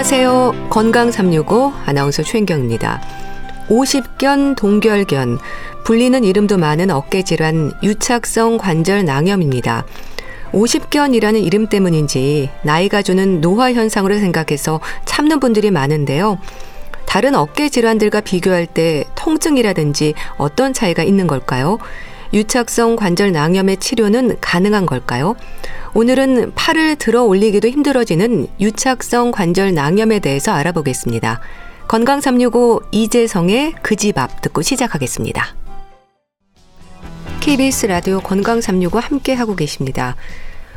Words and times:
안녕하세요. 0.00 0.68
건강 0.70 1.10
365 1.10 1.74
아나운서 1.84 2.22
최인경입니다. 2.22 3.02
50견 3.68 4.56
동결견 4.56 5.38
불리는 5.84 6.24
이름도 6.24 6.56
많은 6.56 6.90
어깨 6.90 7.22
질환 7.22 7.70
유착성 7.82 8.56
관절 8.56 9.04
낭염입니다. 9.04 9.84
50견이라는 10.52 11.44
이름 11.44 11.66
때문인지 11.66 12.48
나이가 12.62 13.02
주는 13.02 13.42
노화 13.42 13.74
현상으로 13.74 14.18
생각해서 14.18 14.80
참는 15.04 15.38
분들이 15.38 15.70
많은데요. 15.70 16.38
다른 17.04 17.34
어깨 17.34 17.68
질환들과 17.68 18.22
비교할 18.22 18.66
때 18.66 19.04
통증이라든지 19.16 20.14
어떤 20.38 20.72
차이가 20.72 21.02
있는 21.02 21.26
걸까요? 21.26 21.78
유착성 22.32 22.96
관절 22.96 23.32
낭염의 23.32 23.78
치료는 23.78 24.36
가능한 24.40 24.86
걸까요? 24.86 25.34
오늘은 25.94 26.52
팔을 26.54 26.96
들어 26.96 27.24
올리기도 27.24 27.68
힘들어지는 27.68 28.46
유착성 28.60 29.32
관절 29.32 29.74
낭염에 29.74 30.20
대해서 30.20 30.52
알아보겠습니다. 30.52 31.40
건강 31.88 32.20
365 32.20 32.82
이재성의 32.92 33.74
그 33.82 33.96
집 33.96 34.16
앞 34.16 34.42
듣고 34.42 34.62
시작하겠습니다. 34.62 35.56
KBS 37.40 37.86
라디오 37.86 38.20
건강 38.20 38.60
365 38.60 39.00
함께 39.00 39.32
하고 39.34 39.56
계십니다. 39.56 40.14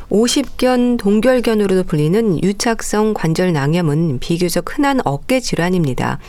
50견 0.09 0.97
동결견으로도 0.97 1.83
불리는 1.83 2.44
유착성 2.44 3.14
관절 3.14 3.53
낭염은 3.53 4.20
비교적 4.20 4.75
흔한 4.77 4.99
어깨 5.05 5.39
질환입니다. 5.39 6.20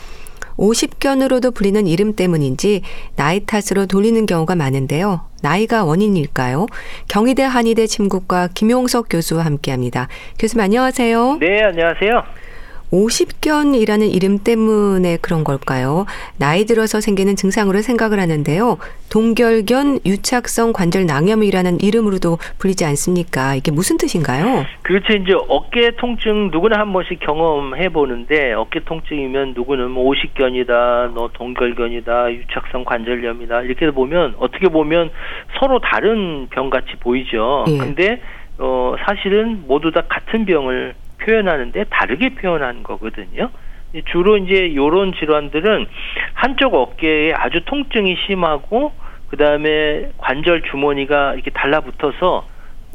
50견으로도 0.57 1.53
불리는 1.53 1.87
이름 1.87 2.15
때문인지 2.15 2.81
나이 3.15 3.41
탓으로 3.45 3.85
돌리는 3.85 4.25
경우가 4.25 4.55
많은데요. 4.55 5.21
나이가 5.41 5.83
원인일까요? 5.83 6.67
경희대 7.07 7.43
한의대 7.43 7.87
침구과 7.87 8.49
김용석 8.53 9.07
교수와 9.09 9.45
함께합니다. 9.45 10.07
교수님 10.39 10.63
안녕하세요. 10.63 11.37
네, 11.39 11.63
안녕하세요. 11.63 12.44
50견이라는 12.95 14.13
이름 14.13 14.39
때문에 14.39 15.17
그런 15.21 15.43
걸까요? 15.43 16.05
나이 16.37 16.65
들어서 16.65 17.01
생기는 17.01 17.35
증상으로 17.35 17.81
생각을 17.81 18.19
하는데요. 18.19 18.77
동결견 19.11 19.99
유착성 20.05 20.73
관절 20.73 21.05
낭염이라는 21.05 21.79
이름으로도 21.81 22.37
불리지 22.59 22.85
않습니까? 22.85 23.55
이게 23.55 23.71
무슨 23.71 23.97
뜻인가요? 23.97 24.65
그렇죠. 24.81 25.13
이제 25.13 25.33
어깨 25.47 25.91
통증 25.97 26.49
누구나 26.51 26.79
한 26.79 26.91
번씩 26.93 27.19
경험해 27.19 27.89
보는데 27.89 28.53
어깨 28.53 28.79
통증이면 28.83 29.53
누구는 29.55 29.91
뭐 29.91 30.05
오십견이다, 30.05 31.11
너 31.15 31.29
동결견이다, 31.33 32.31
유착성 32.31 32.85
관절염이다 32.85 33.61
이렇게 33.63 33.91
보면 33.91 34.35
어떻게 34.39 34.67
보면 34.67 35.11
서로 35.59 35.79
다른 35.79 36.47
병 36.49 36.69
같이 36.69 36.95
보이죠. 36.99 37.65
예. 37.67 37.77
근데 37.77 38.21
어 38.57 38.95
사실은 39.05 39.63
모두 39.67 39.91
다 39.91 40.03
같은 40.07 40.45
병을 40.45 40.95
표현하는데 41.17 41.85
다르게 41.89 42.35
표현한 42.35 42.83
거거든요. 42.83 43.49
주로 44.11 44.37
이제 44.37 44.75
요런 44.75 45.13
질환들은 45.13 45.85
한쪽 46.33 46.73
어깨에 46.75 47.33
아주 47.33 47.61
통증이 47.65 48.17
심하고 48.25 48.91
그 49.29 49.37
다음에 49.37 50.11
관절 50.17 50.63
주머니가 50.63 51.33
이렇게 51.33 51.51
달라붙어서 51.51 52.47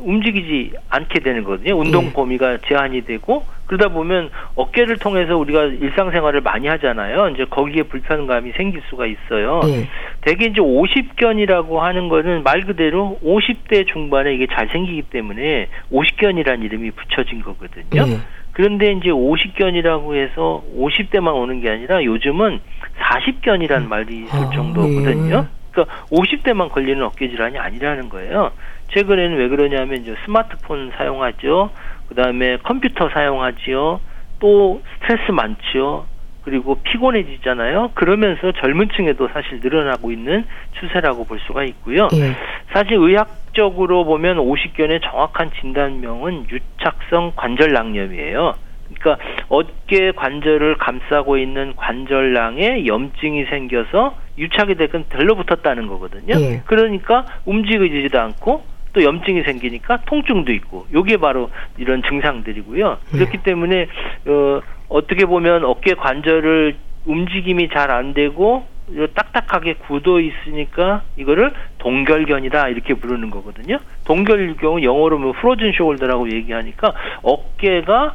움직이지 0.03 0.73
않게 0.89 1.21
되는 1.21 1.45
거거든요. 1.45 1.77
운동 1.79 2.07
예. 2.07 2.13
범위가 2.13 2.59
제한이 2.67 3.03
되고 3.05 3.45
그러다 3.67 3.89
보면 3.89 4.31
어깨를 4.57 4.97
통해서 4.99 5.37
우리가 5.37 5.65
일상생활을 5.65 6.41
많이 6.41 6.67
하잖아요. 6.67 7.29
이제 7.29 7.45
거기에 7.45 7.85
불편감이 7.85 8.53
생길 8.53 8.83
수가 8.91 9.07
있어요. 9.07 9.61
예. 9.67 9.89
대개 10.23 10.47
이제 10.47 10.61
50견이라고 10.61 11.77
하는 11.77 12.09
거는 12.09 12.43
말 12.43 12.63
그대로 12.63 13.19
50대 13.25 13.87
중반에 13.87 14.35
이게 14.35 14.47
잘 14.49 14.69
생기기 14.69 15.03
때문에 15.03 15.69
50견이라는 15.93 16.65
이름이 16.65 16.91
붙여진 16.91 17.43
거거든요. 17.43 18.09
예. 18.09 18.19
그런데 18.53 18.93
이제 18.93 19.11
50견이라고 19.11 20.17
해서 20.17 20.65
50대만 20.77 21.35
오는 21.35 21.61
게 21.61 21.71
아니라 21.71 22.03
요즘은 22.05 22.61
40견이라는 22.99 23.87
말이 23.87 24.25
있을 24.25 24.37
아, 24.37 24.51
정도거든요. 24.51 25.47
예. 25.47 25.61
그러니까 25.71 25.95
50대만 26.11 26.69
걸리는 26.71 27.03
어깨 27.03 27.29
질환이 27.29 27.59
아니라는 27.59 28.09
거예요. 28.09 28.51
최근에는 28.91 29.37
왜 29.37 29.49
그러냐면 29.49 30.03
이제 30.03 30.15
스마트폰 30.25 30.93
사용하죠. 30.97 31.71
그다음에 32.09 32.59
컴퓨터 32.59 33.09
사용하지요. 33.09 34.01
또 34.41 34.83
스트레스 35.01 35.31
많지요. 35.31 36.07
그리고 36.43 36.81
피곤해지잖아요. 36.83 37.91
그러면서 37.95 38.53
젊은 38.53 38.89
층에도 38.97 39.29
사실 39.29 39.61
늘어나고 39.61 40.11
있는 40.11 40.45
추세라고 40.81 41.25
볼 41.25 41.39
수가 41.47 41.65
있고요. 41.65 42.09
예. 42.15 42.35
사실 42.73 42.95
의학적으로 42.95 44.05
보면 44.05 44.39
50견의 44.39 45.03
정확한 45.03 45.51
진단명은 45.61 46.47
유착성 46.51 47.33
관절낭염이에요. 47.37 48.55
그러니까 48.95 49.25
어깨 49.49 50.13
관절을 50.13 50.77
감싸고 50.79 51.37
있는 51.37 51.75
관절낭에 51.77 52.87
염증이 52.87 53.45
생겨서 53.45 54.17
유착이 54.39 54.75
되건 54.77 55.05
들러붙었다는 55.11 55.87
거거든요. 55.87 56.35
예. 56.41 56.63
그러니까 56.65 57.27
움직이지도 57.45 58.19
않고 58.19 58.65
또 58.93 59.03
염증이 59.03 59.43
생기니까 59.43 60.03
통증도 60.07 60.53
있고 60.53 60.87
요게 60.93 61.19
바로 61.19 61.51
이런 61.79 62.03
증상들이고요. 62.03 62.99
네. 63.13 63.19
그렇기 63.19 63.39
때문에 63.39 63.87
어 64.27 64.61
어떻게 64.89 65.25
보면 65.27 65.65
어깨 65.65 65.95
관절을 65.95 66.77
움직임이 67.07 67.69
잘 67.69 67.91
안 67.91 68.13
되고 68.15 68.67
딱딱하게 69.15 69.75
굳어 69.75 70.21
있으니까 70.21 71.03
이거를 71.17 71.53
동결견이다 71.79 72.69
이렇게 72.69 72.95
부르는 72.95 73.31
거거든요. 73.31 73.79
동결경 74.05 74.83
영어로 74.83 75.19
뭐 75.19 75.33
프로즌 75.33 75.73
숄더라고 75.73 76.33
얘기하니까 76.33 76.93
어깨가 77.23 78.15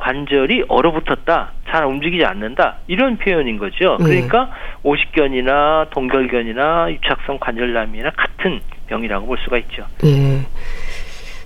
관절이 0.00 0.64
얼어붙었다, 0.68 1.52
잘 1.68 1.84
움직이지 1.84 2.24
않는다 2.24 2.78
이런 2.88 3.16
표현인 3.18 3.58
거죠. 3.58 3.96
네. 4.00 4.04
그러니까 4.04 4.50
오십견이나 4.82 5.86
동결견이나 5.90 6.90
유착성 6.90 7.38
관절염이나 7.38 8.10
같은 8.16 8.60
병이라고 8.88 9.26
볼 9.26 9.38
수가 9.44 9.58
있죠. 9.58 9.84
네. 10.02 10.40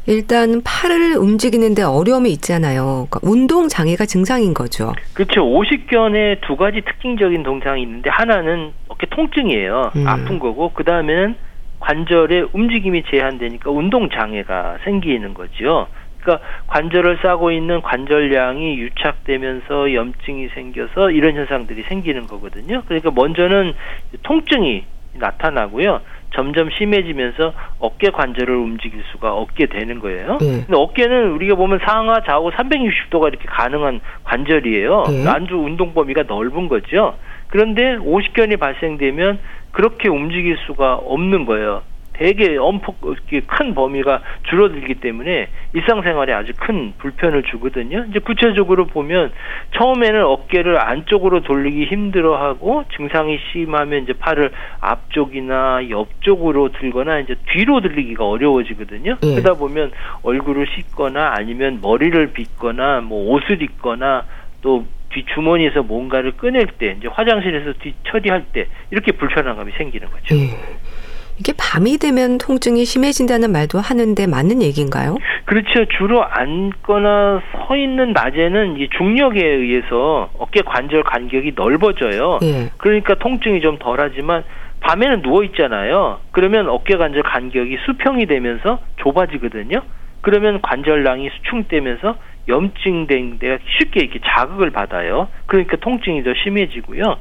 일단 0.07 0.61
팔을 0.63 1.17
움직이는데 1.17 1.83
어려움이 1.83 2.31
있잖아요. 2.33 3.07
그러니까 3.11 3.21
운동 3.23 3.69
장애가 3.69 4.07
증상인 4.07 4.53
거죠. 4.55 4.93
그렇죠. 5.15 5.43
오십견에 5.47 6.41
두 6.43 6.57
가지 6.57 6.83
특징적인 6.83 7.43
동상이 7.43 7.83
있는데 7.83 8.11
하나는 8.11 8.73
어깨 8.89 9.07
통증이에요. 9.07 9.93
음. 9.97 10.07
아픈 10.07 10.39
거고 10.39 10.73
그 10.75 10.85
다음에는 10.85 11.37
관절의 11.81 12.49
움직임이 12.53 13.03
제한되니까 13.11 13.71
운동 13.71 14.09
장애가 14.11 14.79
생기는 14.85 15.35
거죠. 15.35 15.87
그러니까 16.25 16.41
관절을 16.67 17.19
싸고 17.23 17.53
있는 17.53 17.83
관절량이 17.83 18.79
유착되면서 18.79 19.93
염증이 19.93 20.49
생겨서 20.49 21.11
이런 21.11 21.37
현상들이 21.37 21.83
생기는 21.83 22.27
거거든요. 22.27 22.83
그러니까 22.87 23.11
먼저는 23.15 23.75
통증이 24.23 24.85
나타나고요. 25.17 26.01
점점 26.35 26.69
심해지면서 26.71 27.53
어깨 27.79 28.11
관절을 28.11 28.53
움직일 28.57 29.05
수가 29.13 29.33
없게 29.35 29.67
되는 29.67 30.01
거예요. 30.01 30.39
네. 30.41 30.65
근데 30.67 30.75
어깨는 30.75 31.31
우리가 31.33 31.55
보면 31.55 31.79
상하 31.85 32.23
좌우 32.27 32.51
360도가 32.51 33.29
이렇게 33.29 33.45
가능한 33.47 34.01
관절이에요. 34.25 35.05
네. 35.09 35.29
안주 35.29 35.55
운동 35.55 35.95
범위가 35.95 36.25
넓은 36.27 36.67
거죠. 36.69 37.15
그런데 37.49 37.95
오십견이 37.97 38.57
발생되면 38.57 39.39
그렇게 39.71 40.09
움직일 40.09 40.57
수가 40.67 40.95
없는 40.95 41.47
거예요. 41.47 41.83
되게 42.15 42.57
엄폭 42.57 43.01
큰 43.47 43.75
범위가 43.75 44.23
줄어들기 44.49 44.95
때문에 44.95 45.49
일상생활에 45.73 46.33
아주 46.33 46.53
큰 46.57 46.95
불편을 46.99 47.43
주거든요. 47.45 48.07
이제 48.09 48.21
구체적으로 48.21 48.87
보면 48.87 49.33
처음에는 49.77 50.25
어깨를 50.25 50.81
안쪽으로 50.81 51.43
돌리기 51.43 51.87
힘들어하고 51.87 52.85
증상이 52.97 53.39
심하면 53.53 54.05
이제 54.05 54.13
팔을 54.13 54.53
앞쪽이나 54.81 55.91
옆쪽으로 55.91 56.71
들거나 56.73 57.19
이제 57.19 57.35
뒤로 57.53 57.81
들리기가 57.81 58.27
어려워지거든요. 58.27 59.17
네. 59.21 59.35
그러다 59.35 59.55
보면 59.55 59.91
얼굴을 60.23 60.67
씻거나 60.69 61.35
아니면 61.37 61.81
머리를 61.83 62.33
빗거나 62.33 63.01
뭐 63.01 63.35
옷을 63.35 63.61
입거나 63.61 64.25
또 64.63 64.87
뒷주머니에서 65.11 65.83
뭔가를 65.83 66.33
꺼낼 66.33 66.67
때 66.67 66.97
이제 66.99 67.09
화장실에서 67.09 67.73
뒤 67.81 67.95
처리할 68.05 68.47
때 68.53 68.67
이렇게 68.91 69.13
불편한 69.13 69.57
감이 69.57 69.73
생기는 69.73 70.09
거죠. 70.09 70.35
네. 70.35 70.51
이게 71.39 71.53
밤이 71.59 71.99
되면 71.99 72.39
통증이 72.39 72.85
심해진다는 72.85 73.51
말도 73.51 73.79
하는데 73.79 74.27
맞는 74.27 74.63
얘기인가요? 74.63 75.17
그렇죠. 75.45 75.85
주로 75.99 76.25
앉거나 76.25 77.43
서 77.53 77.77
있는 77.77 78.13
낮에는 78.13 78.79
이 78.79 78.89
중력에 78.97 79.45
의해서 79.45 80.31
어깨 80.39 80.63
관절 80.63 81.03
간격이 81.03 81.53
넓어져요. 81.57 82.39
예. 82.43 82.71
그러니까 82.77 83.17
통증이 83.17 83.61
좀 83.61 83.79
덜하지만 83.79 84.45
밤에는 84.81 85.23
누워 85.23 85.43
있잖아요. 85.45 86.21
그러면 86.31 86.69
어깨 86.69 86.97
관절 86.97 87.23
간격이 87.23 87.79
수평이 87.87 88.27
되면서 88.27 88.79
좁아지거든요. 88.99 89.83
그러면 90.21 90.61
관절낭이 90.63 91.31
수축되면서 91.31 92.17
염증된 92.49 93.39
데가 93.39 93.59
쉽게 93.79 94.01
이렇게 94.01 94.21
자극을 94.25 94.71
받아요. 94.71 95.29
그러니까 95.47 95.77
통증이 95.77 96.23
더 96.23 96.33
심해지고요. 96.43 97.17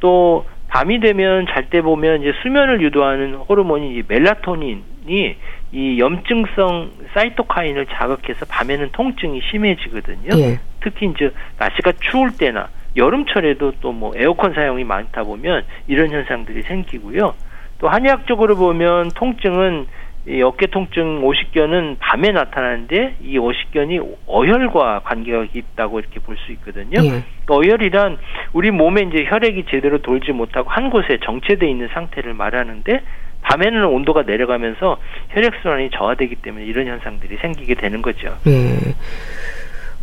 또 0.00 0.46
밤이 0.68 1.00
되면 1.00 1.46
잘 1.46 1.70
때 1.70 1.80
보면 1.82 2.22
이제 2.22 2.32
수면을 2.42 2.80
유도하는 2.82 3.34
호르몬이 3.34 4.02
멜라토닌이 4.06 5.36
이 5.72 5.98
염증성 5.98 6.90
사이토카인을 7.14 7.86
자극해서 7.86 8.46
밤에는 8.46 8.90
통증이 8.92 9.40
심해지거든요. 9.50 10.30
예. 10.38 10.60
특히 10.80 11.06
이제 11.06 11.30
날씨가 11.58 11.92
추울 12.00 12.30
때나 12.36 12.68
여름철에도 12.96 13.72
또 13.80 13.92
뭐 13.92 14.12
에어컨 14.16 14.54
사용이 14.54 14.84
많다 14.84 15.24
보면 15.24 15.64
이런 15.88 16.10
현상들이 16.10 16.62
생기고요. 16.62 17.34
또 17.78 17.88
한의학적으로 17.88 18.56
보면 18.56 19.10
통증은 19.14 19.86
이 20.26 20.42
어깨 20.42 20.66
통증 20.66 21.24
오십견은 21.24 21.96
밤에 22.00 22.32
나타나는데 22.32 23.16
이 23.22 23.38
오십견이 23.38 24.00
어혈과 24.26 25.00
관계가 25.04 25.46
있다고 25.54 26.00
이렇게 26.00 26.20
볼 26.20 26.36
수 26.36 26.52
있거든요. 26.52 27.02
예. 27.02 27.24
어혈이란 27.48 28.18
우리 28.52 28.70
몸에 28.70 29.02
이제 29.02 29.24
혈액이 29.26 29.64
제대로 29.70 29.98
돌지 30.02 30.32
못하고 30.32 30.68
한 30.68 30.90
곳에 30.90 31.18
정체돼 31.24 31.68
있는 31.68 31.88
상태를 31.94 32.34
말하는데 32.34 33.00
밤에는 33.40 33.84
온도가 33.84 34.22
내려가면서 34.22 34.98
혈액 35.30 35.54
순환이 35.62 35.90
저하되기 35.90 36.36
때문에 36.36 36.64
이런 36.66 36.86
현상들이 36.86 37.38
생기게 37.40 37.74
되는 37.76 38.02
거죠. 38.02 38.36
예. 38.46 38.76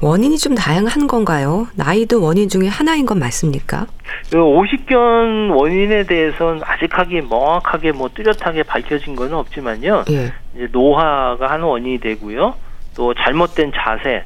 원인이 0.02 0.38
좀 0.38 0.56
다양한 0.56 1.08
건가요? 1.08 1.68
나이도 1.76 2.22
원인 2.22 2.50
중에 2.50 2.68
하나인 2.68 3.06
건 3.06 3.20
맞습니까? 3.20 3.88
그 4.30 4.42
오십견 4.42 5.52
원인에 5.52 6.04
대해서는 6.04 6.62
아직하게 6.64 7.22
명확하게 7.22 7.94
뭐 7.94 8.10
뚜렷하게 8.10 8.64
밝혀진 8.64 9.16
건 9.16 9.34
없지만요. 9.34 10.06
예. 10.12 10.34
이제 10.56 10.68
노화가 10.72 11.50
한 11.50 11.62
원인이 11.62 12.00
되고요. 12.00 12.56
또 12.96 13.14
잘못된 13.14 13.72
자세 13.76 14.24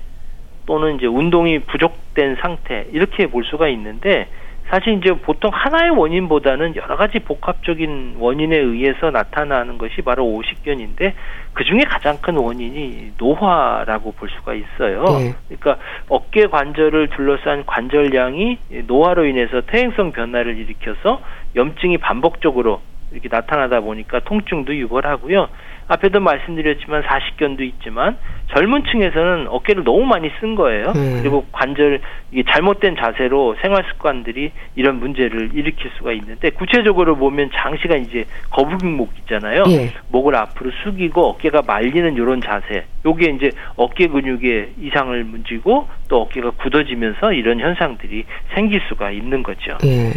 또는 0.66 0.95
이제 0.95 1.06
운동이 1.06 1.60
부족된 1.60 2.38
상태 2.42 2.88
이렇게 2.92 3.27
볼 3.27 3.44
수가 3.45 3.68
있는데 3.69 4.27
사실 4.69 4.94
이제 4.94 5.12
보통 5.13 5.50
하나의 5.51 5.89
원인보다는 5.89 6.75
여러 6.75 6.95
가지 6.95 7.19
복합적인 7.19 8.18
원인에 8.19 8.56
의해서 8.56 9.10
나타나는 9.10 9.80
것이 9.80 10.01
바로 10.04 10.25
오십견인데 10.25 11.16
그 11.54 11.63
중에 11.63 11.80
가장 11.89 12.18
큰 12.21 12.38
원인이 12.38 13.13
노화라고 13.18 14.12
볼 14.12 14.30
수가 14.30 14.54
있어요. 14.54 15.04
네. 15.06 15.33
그러니까 15.48 15.83
어깨 16.07 16.45
관절을 16.45 17.10
둘러싼 17.10 17.66
관절량이 17.66 18.60
노화로 18.86 19.25
인해서 19.25 19.62
퇴행성 19.62 20.12
변화를 20.12 20.57
일으켜서 20.57 21.22
염증이 21.56 21.98
반복적으로 21.98 22.81
이렇게 23.12 23.27
나타나다 23.30 23.80
보니까 23.80 24.19
통증도 24.19 24.75
유발하고요. 24.75 25.50
앞에도 25.89 26.19
말씀드렸지만 26.19 27.01
40견도 27.01 27.62
있지만 27.62 28.15
젊은 28.53 28.83
층에서는 28.86 29.47
어깨를 29.47 29.83
너무 29.83 30.06
많이 30.06 30.31
쓴 30.39 30.56
거예요. 30.56 30.94
음. 30.95 31.19
그리고 31.21 31.45
관절 31.51 32.00
이 32.31 32.44
잘못된 32.44 32.95
자세로 32.95 33.56
생활 33.62 33.83
습관들이 33.91 34.51
이런 34.75 35.00
문제를 35.00 35.50
일으킬 35.53 35.91
수가 35.97 36.13
있는데 36.13 36.51
구체적으로 36.51 37.15
보면 37.15 37.50
장시간 37.56 38.01
이제 38.01 38.25
거북목 38.51 39.13
있잖아요. 39.19 39.63
예. 39.69 39.91
목을 40.09 40.36
앞으로 40.36 40.71
숙이고 40.83 41.27
어깨가 41.30 41.63
말리는 41.65 42.13
이런 42.13 42.39
자세. 42.41 42.86
요게 43.03 43.31
이제 43.31 43.51
어깨 43.75 44.07
근육에 44.07 44.74
이상을 44.81 45.24
문지고 45.24 45.88
또 46.07 46.21
어깨가 46.21 46.51
굳어지면서 46.51 47.33
이런 47.33 47.59
현상들이 47.59 48.25
생길 48.53 48.81
수가 48.89 49.09
있는 49.09 49.41
거죠. 49.41 49.77
예. 49.86 50.12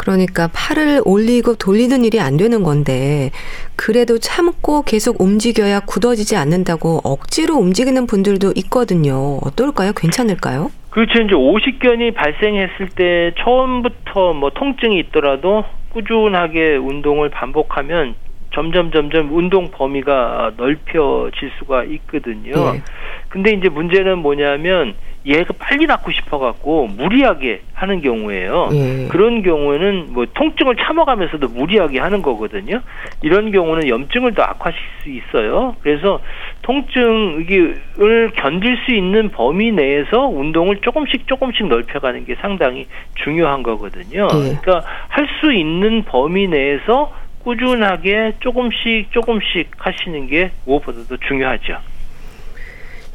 그러니까 0.00 0.48
팔을 0.54 1.02
올리고 1.04 1.56
돌리는 1.56 2.04
일이 2.06 2.20
안 2.20 2.38
되는 2.38 2.62
건데 2.62 3.30
그래도 3.76 4.16
참고 4.16 4.80
계속 4.82 5.20
움직여야 5.20 5.80
굳어지지 5.80 6.36
않는다고 6.36 7.02
억지로 7.04 7.56
움직이는 7.56 8.06
분들도 8.06 8.54
있거든요. 8.56 9.36
어떨까요? 9.42 9.92
괜찮을까요? 9.92 10.70
그렇죠. 10.88 11.20
이제 11.20 11.34
오십견이 11.34 12.12
발생했을 12.12 12.88
때 12.96 13.34
처음부터 13.44 14.32
뭐 14.32 14.48
통증이 14.54 14.98
있더라도 15.00 15.64
꾸준하게 15.90 16.76
운동을 16.76 17.28
반복하면 17.28 18.14
점점 18.54 18.90
점점 18.92 19.36
운동 19.36 19.70
범위가 19.70 20.52
넓혀질 20.56 21.50
수가 21.58 21.84
있거든요. 21.84 22.72
네. 22.72 22.82
근데 23.28 23.52
이제 23.52 23.68
문제는 23.68 24.18
뭐냐면 24.18 24.94
얘가 25.26 25.52
빨리 25.58 25.86
낫고 25.86 26.10
싶어갖고 26.12 26.86
무리하게 26.88 27.62
하는 27.74 28.00
경우에요. 28.00 28.68
예. 28.72 29.08
그런 29.08 29.42
경우에는 29.42 30.08
뭐 30.12 30.26
통증을 30.32 30.76
참아가면서도 30.76 31.48
무리하게 31.48 31.98
하는 31.98 32.22
거거든요. 32.22 32.80
이런 33.22 33.52
경우는 33.52 33.88
염증을 33.88 34.34
더 34.34 34.42
악화시킬 34.42 34.84
수 35.02 35.10
있어요. 35.10 35.76
그래서 35.82 36.20
통증을 36.62 38.30
견딜 38.36 38.76
수 38.84 38.94
있는 38.94 39.30
범위 39.30 39.72
내에서 39.72 40.26
운동을 40.26 40.78
조금씩 40.80 41.26
조금씩 41.26 41.66
넓혀가는 41.68 42.24
게 42.24 42.34
상당히 42.40 42.86
중요한 43.14 43.62
거거든요. 43.62 44.28
예. 44.32 44.56
그러니까 44.60 44.82
할 45.08 45.30
수 45.40 45.52
있는 45.52 46.02
범위 46.04 46.48
내에서 46.48 47.12
꾸준하게 47.44 48.34
조금씩 48.40 49.10
조금씩 49.12 49.70
하시는 49.78 50.26
게 50.26 50.50
무엇보다도 50.66 51.16
중요하죠. 51.28 51.78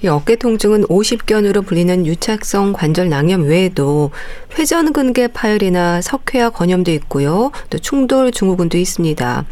이 0.04 0.08
어깨 0.08 0.36
통증은 0.36 0.84
오십견으로 0.90 1.62
불리는 1.62 2.06
유착성 2.06 2.74
관절 2.74 3.10
낭염 3.10 3.48
외에도 3.48 4.12
회전근개 4.58 5.30
파열이나 5.34 6.02
석회화 6.02 6.50
건염도 6.50 6.92
있고요. 6.92 7.52
또 7.70 7.78
충돌 7.78 8.32
증후군도 8.32 8.78
있습니다. 8.78 9.46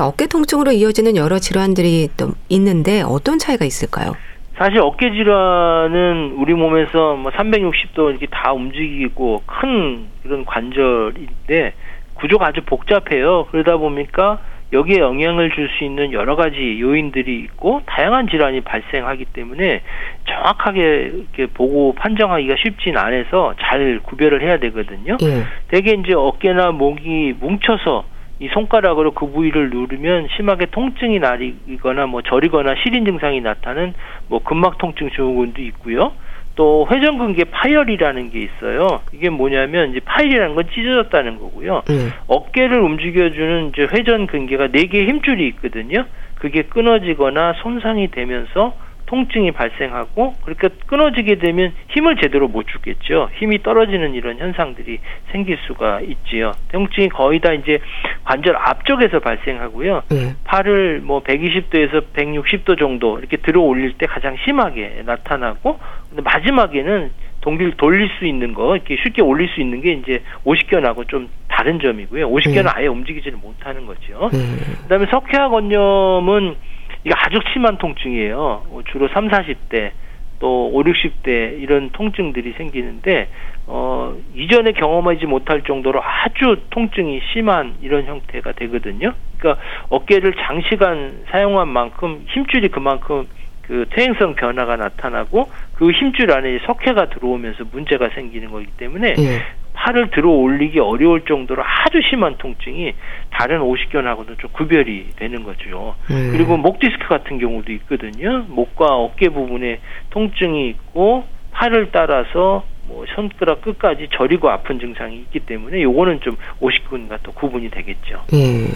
어깨 0.00 0.26
통증으로 0.26 0.72
이어지는 0.72 1.14
여러 1.14 1.38
질환들이 1.38 2.08
또 2.16 2.32
있는데 2.48 3.02
어떤 3.02 3.38
차이가 3.38 3.64
있을까요? 3.64 4.16
사실 4.56 4.80
어깨 4.80 5.12
질환은 5.12 6.34
우리 6.36 6.54
몸에서 6.54 7.14
뭐 7.14 7.30
360도 7.30 8.10
이렇게 8.10 8.26
다 8.26 8.52
움직이고 8.52 9.42
큰 9.46 10.06
이런 10.24 10.44
관절인데 10.44 11.74
구조가 12.14 12.48
아주 12.48 12.62
복잡해요. 12.66 13.46
그러다 13.52 13.76
보니까 13.76 14.40
여기에 14.74 14.98
영향을 14.98 15.50
줄 15.50 15.64
수 15.78 15.84
있는 15.84 16.12
여러 16.12 16.36
가지 16.36 16.78
요인들이 16.80 17.40
있고 17.40 17.80
다양한 17.86 18.28
질환이 18.28 18.60
발생하기 18.60 19.26
때문에 19.26 19.80
정확하게 20.28 21.12
이렇게 21.14 21.46
보고 21.46 21.94
판정하기가 21.94 22.56
쉽진 22.62 22.96
않아서 22.98 23.54
잘 23.60 24.00
구별을 24.02 24.42
해야 24.42 24.58
되거든요. 24.58 25.16
예. 25.22 25.44
대개 25.68 25.92
이제 25.92 26.12
어깨나 26.14 26.72
목이 26.72 27.34
뭉쳐서 27.40 28.04
이 28.40 28.48
손가락으로 28.48 29.12
그 29.12 29.30
부위를 29.30 29.70
누르면 29.70 30.28
심하게 30.36 30.66
통증이 30.66 31.18
나리거나 31.18 32.06
뭐 32.06 32.20
저리거나 32.22 32.74
시린 32.82 33.04
증상이 33.04 33.40
나타나는 33.40 33.94
뭐 34.28 34.40
근막 34.40 34.78
통증 34.78 35.08
증후군도 35.10 35.62
있고요. 35.62 36.12
또 36.56 36.86
회전근개 36.90 37.44
파열이라는 37.44 38.30
게 38.30 38.40
있어요. 38.40 39.00
이게 39.12 39.28
뭐냐면 39.28 39.90
이제 39.90 40.00
파열이라는 40.04 40.54
건 40.54 40.64
찢어졌다는 40.72 41.38
거고요. 41.38 41.82
음. 41.90 42.10
어깨를 42.28 42.80
움직여주는 42.80 43.70
이제 43.70 43.82
회전근개가 43.92 44.68
네 44.68 44.86
개의 44.86 45.08
힘줄이 45.08 45.48
있거든요. 45.48 46.04
그게 46.38 46.62
끊어지거나 46.62 47.54
손상이 47.62 48.10
되면서 48.10 48.74
통증이 49.06 49.52
발생하고 49.52 50.34
그렇게 50.44 50.68
끊어지게 50.86 51.36
되면 51.36 51.72
힘을 51.88 52.16
제대로 52.16 52.48
못 52.48 52.66
주겠죠. 52.66 53.28
힘이 53.34 53.62
떨어지는 53.62 54.14
이런 54.14 54.38
현상들이 54.38 54.98
생길 55.30 55.58
수가 55.66 56.00
있지요. 56.00 56.52
통증이 56.72 57.08
거의 57.10 57.40
다 57.40 57.52
이제 57.52 57.78
관절 58.24 58.56
앞쪽에서 58.56 59.20
발생하고요. 59.20 60.02
네. 60.10 60.34
팔을 60.44 61.00
뭐 61.02 61.22
120도에서 61.22 62.04
160도 62.14 62.78
정도 62.78 63.18
이렇게 63.18 63.36
들어 63.36 63.60
올릴 63.60 63.92
때 63.98 64.06
가장 64.06 64.36
심하게 64.44 65.02
나타나고 65.04 65.78
근데 66.08 66.22
마지막에는 66.22 67.10
동길 67.44 67.72
돌릴 67.76 68.08
수 68.18 68.26
있는 68.26 68.54
거 68.54 68.74
이렇게 68.74 68.96
쉽게 69.02 69.20
올릴 69.20 69.48
수 69.48 69.60
있는 69.60 69.82
게 69.82 69.92
이제 69.92 70.22
오십견하고 70.44 71.04
좀 71.04 71.28
다른 71.46 71.78
점이고요. 71.78 72.26
오십견은 72.26 72.64
네. 72.64 72.70
아예 72.74 72.86
움직이지를 72.86 73.38
못하는 73.38 73.84
거죠. 73.84 74.30
네. 74.32 74.38
그다음에 74.84 75.06
석회화 75.10 75.50
건염은 75.50 76.56
이게 77.04 77.14
아주 77.16 77.38
심한 77.52 77.76
통증이에요. 77.78 78.66
뭐 78.68 78.82
주로 78.90 79.08
3, 79.08 79.28
40대 79.28 79.92
또 80.40 80.68
5, 80.68 80.82
60대 80.82 81.60
이런 81.60 81.90
통증들이 81.90 82.54
생기는데 82.56 83.28
어 83.66 84.14
이전에 84.34 84.72
경험하지 84.72 85.26
못할 85.26 85.62
정도로 85.62 86.02
아주 86.02 86.56
통증이 86.70 87.20
심한 87.32 87.76
이런 87.82 88.04
형태가 88.06 88.52
되거든요. 88.52 89.14
그러니까 89.38 89.62
어깨를 89.88 90.34
장시간 90.34 91.24
사용한 91.30 91.68
만큼 91.68 92.24
힘줄이 92.28 92.68
그만큼 92.68 93.26
그 93.62 93.86
퇴행성 93.90 94.34
변화가 94.34 94.76
나타나고 94.76 95.50
그 95.74 95.90
힘줄 95.90 96.30
안에 96.32 96.58
석회가 96.66 97.08
들어오면서 97.10 97.64
문제가 97.72 98.10
생기는 98.10 98.50
거기 98.50 98.66
때문에 98.66 99.14
예. 99.18 99.42
팔을 99.74 100.10
들어 100.10 100.30
올리기 100.30 100.78
어려울 100.78 101.24
정도로 101.26 101.62
아주 101.62 102.00
심한 102.08 102.36
통증이 102.38 102.94
다른 103.30 103.60
오십견하고도 103.60 104.36
좀 104.36 104.50
구별이 104.52 105.08
되는 105.16 105.42
거죠. 105.42 105.94
음. 106.10 106.30
그리고 106.32 106.56
목 106.56 106.78
디스크 106.78 107.06
같은 107.08 107.38
경우도 107.38 107.72
있거든요. 107.72 108.46
목과 108.48 108.86
어깨 108.86 109.28
부분에 109.28 109.80
통증이 110.10 110.68
있고 110.70 111.26
팔을 111.52 111.90
따라서 111.92 112.64
뭐 112.86 113.04
손가락 113.14 113.62
끝까지 113.62 114.08
저리고 114.12 114.50
아픈 114.50 114.78
증상이 114.78 115.16
있기 115.16 115.40
때문에 115.40 115.82
요거는 115.82 116.20
좀 116.20 116.36
오십견과 116.60 117.18
또 117.22 117.32
구분이 117.32 117.70
되겠죠. 117.70 118.24
음. 118.32 118.72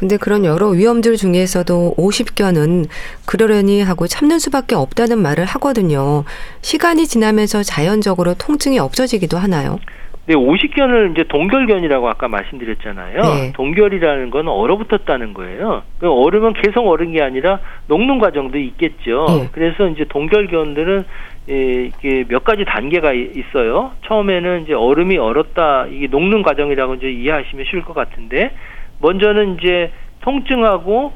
근데 0.00 0.16
그런 0.16 0.46
여러 0.46 0.68
위험들 0.68 1.16
중에서도 1.16 1.94
오십견은 1.98 2.86
그러려니 3.26 3.82
하고 3.82 4.06
참는 4.06 4.38
수밖에 4.38 4.74
없다는 4.74 5.18
말을 5.18 5.44
하거든요. 5.44 6.24
시간이 6.62 7.06
지나면서 7.06 7.62
자연적으로 7.62 8.32
통증이 8.32 8.78
없어지기도 8.78 9.36
하나요? 9.36 9.78
네, 10.24 10.34
50견을 10.34 11.12
이제 11.12 11.24
동결견이라고 11.28 12.08
아까 12.08 12.28
말씀드렸잖아요. 12.28 13.20
네. 13.20 13.52
동결이라는 13.52 14.30
건 14.30 14.48
얼어붙었다는 14.48 15.34
거예요. 15.34 15.82
그 15.98 16.10
얼으면 16.10 16.54
계속 16.54 16.88
얼은 16.88 17.12
게 17.12 17.20
아니라 17.20 17.60
녹는 17.86 18.20
과정도 18.20 18.56
있겠죠. 18.56 19.26
네. 19.28 19.48
그래서 19.52 19.86
이제 19.88 20.06
동결견들은 20.08 21.04
예, 21.50 21.84
이게 21.84 22.24
몇 22.26 22.44
가지 22.44 22.64
단계가 22.64 23.12
있어요. 23.12 23.92
처음에는 24.06 24.62
이제 24.62 24.72
얼음이 24.72 25.18
얼었다 25.18 25.88
이게 25.90 26.06
녹는 26.06 26.42
과정이라고 26.42 26.94
이제 26.94 27.10
이해하시면 27.10 27.66
쉬울 27.68 27.82
것 27.84 27.92
같은데 27.92 28.52
먼저는 29.00 29.58
이제 29.58 29.92
통증하고 30.20 31.12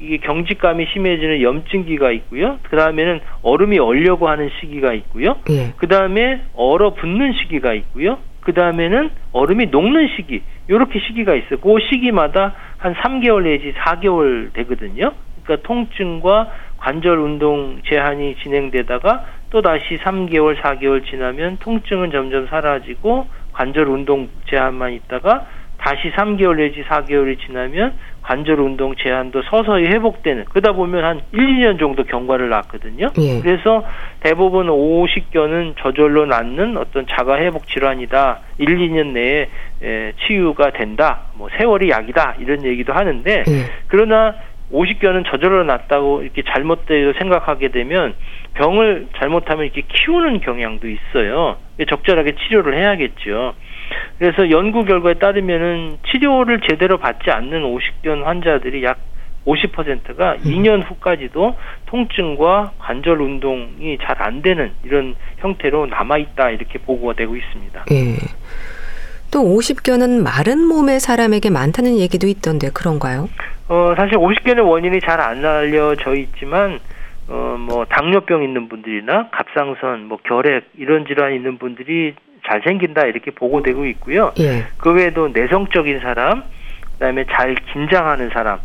이게 0.00 0.18
경직감이 0.18 0.86
심해지는 0.92 1.40
염증기가 1.40 2.10
있고요. 2.12 2.58
그 2.64 2.76
다음에는 2.76 3.20
얼음이 3.42 3.78
얼려고 3.78 4.28
하는 4.28 4.50
시기가 4.60 4.92
있고요. 4.94 5.36
예. 5.50 5.72
그 5.76 5.88
다음에 5.88 6.42
얼어붙는 6.54 7.32
시기가 7.32 7.72
있고요. 7.74 8.18
그 8.40 8.52
다음에는 8.52 9.10
얼음이 9.32 9.66
녹는 9.66 10.08
시기, 10.16 10.42
요렇게 10.68 10.98
시기가 10.98 11.34
있어요. 11.34 11.58
그 11.60 11.76
시기마다 11.90 12.54
한 12.76 12.94
3개월 12.94 13.44
내지 13.44 13.72
4개월 13.72 14.52
되거든요. 14.52 15.12
그러니까 15.42 15.66
통증과 15.66 16.50
관절 16.78 17.18
운동 17.18 17.80
제한이 17.84 18.36
진행되다가 18.42 19.24
또 19.50 19.62
다시 19.62 19.96
3개월, 20.02 20.60
4개월 20.60 21.08
지나면 21.08 21.58
통증은 21.60 22.10
점점 22.10 22.46
사라지고 22.48 23.26
관절 23.52 23.88
운동 23.88 24.28
제한만 24.50 24.92
있다가 24.92 25.46
다시 25.84 26.10
3개월 26.12 26.56
내지 26.56 26.82
4개월이 26.82 27.38
지나면 27.46 27.92
관절 28.22 28.58
운동 28.58 28.94
제한도 28.96 29.42
서서히 29.42 29.84
회복되는 29.84 30.46
그러다 30.46 30.72
보면 30.72 31.04
한 31.04 31.20
1, 31.32 31.38
2년 31.38 31.78
정도 31.78 32.04
경과를 32.04 32.48
낳거든요. 32.48 33.10
예. 33.18 33.40
그래서 33.42 33.84
대부분 34.20 34.68
50견은 34.68 35.74
저절로 35.78 36.24
낫는 36.24 36.78
어떤 36.78 37.06
자가 37.06 37.36
회복 37.36 37.68
질환이다. 37.68 38.40
1, 38.56 38.66
2년 38.66 39.08
내에 39.08 39.48
에, 39.82 40.12
치유가 40.26 40.70
된다. 40.70 41.24
뭐 41.34 41.50
세월이 41.58 41.90
약이다. 41.90 42.36
이런 42.38 42.64
얘기도 42.64 42.94
하는데 42.94 43.44
예. 43.46 43.52
그러나 43.88 44.36
50견은 44.72 45.30
저절로 45.30 45.64
낫다고 45.64 46.22
이렇게 46.22 46.42
잘못되어 46.42 47.12
생각하게 47.18 47.68
되면 47.68 48.14
병을 48.54 49.08
잘못하면 49.18 49.64
이렇게 49.64 49.82
키우는 49.82 50.40
경향도 50.40 50.88
있어요. 50.88 51.56
적절하게 51.88 52.36
치료를 52.36 52.76
해야겠죠. 52.76 53.54
그래서 54.18 54.50
연구 54.50 54.84
결과에 54.84 55.14
따르면은 55.14 55.98
치료를 56.10 56.60
제대로 56.68 56.98
받지 56.98 57.30
않는 57.30 57.62
50견 57.62 58.22
환자들이 58.22 58.82
약 58.84 58.98
50%가 59.46 60.32
음. 60.32 60.40
2년 60.42 60.88
후까지도 60.88 61.56
통증과 61.86 62.72
관절 62.78 63.20
운동이 63.20 63.98
잘 63.98 64.14
안 64.22 64.40
되는 64.40 64.72
이런 64.84 65.14
형태로 65.38 65.86
남아 65.86 66.16
있다 66.16 66.50
이렇게 66.50 66.78
보고가 66.78 67.12
되고 67.12 67.36
있습니다. 67.36 67.84
예. 67.90 68.16
또 69.34 69.42
50견은 69.42 70.22
마른 70.22 70.64
몸의 70.64 71.00
사람에게 71.00 71.50
많다는 71.50 71.98
얘기도 71.98 72.28
있던데 72.28 72.70
그런가요? 72.72 73.28
어, 73.68 73.92
사실 73.96 74.16
50견의 74.16 74.64
원인이 74.64 75.00
잘 75.00 75.20
안 75.20 75.44
알려져 75.44 76.14
있지만 76.14 76.78
어, 77.26 77.56
뭐 77.58 77.84
당뇨병 77.86 78.44
있는 78.44 78.68
분들이나 78.68 79.30
갑상선, 79.30 80.06
뭐 80.06 80.18
결핵 80.22 80.68
이런 80.78 81.04
질환 81.04 81.34
있는 81.34 81.58
분들이 81.58 82.14
잘 82.46 82.62
생긴다 82.62 83.06
이렇게 83.06 83.32
보고되고 83.32 83.86
있고요. 83.86 84.32
예. 84.38 84.66
그 84.76 84.92
외에도 84.92 85.26
내성적인 85.26 85.98
사람, 85.98 86.44
그다음에 86.92 87.24
잘 87.32 87.56
긴장하는 87.72 88.28
사람, 88.30 88.60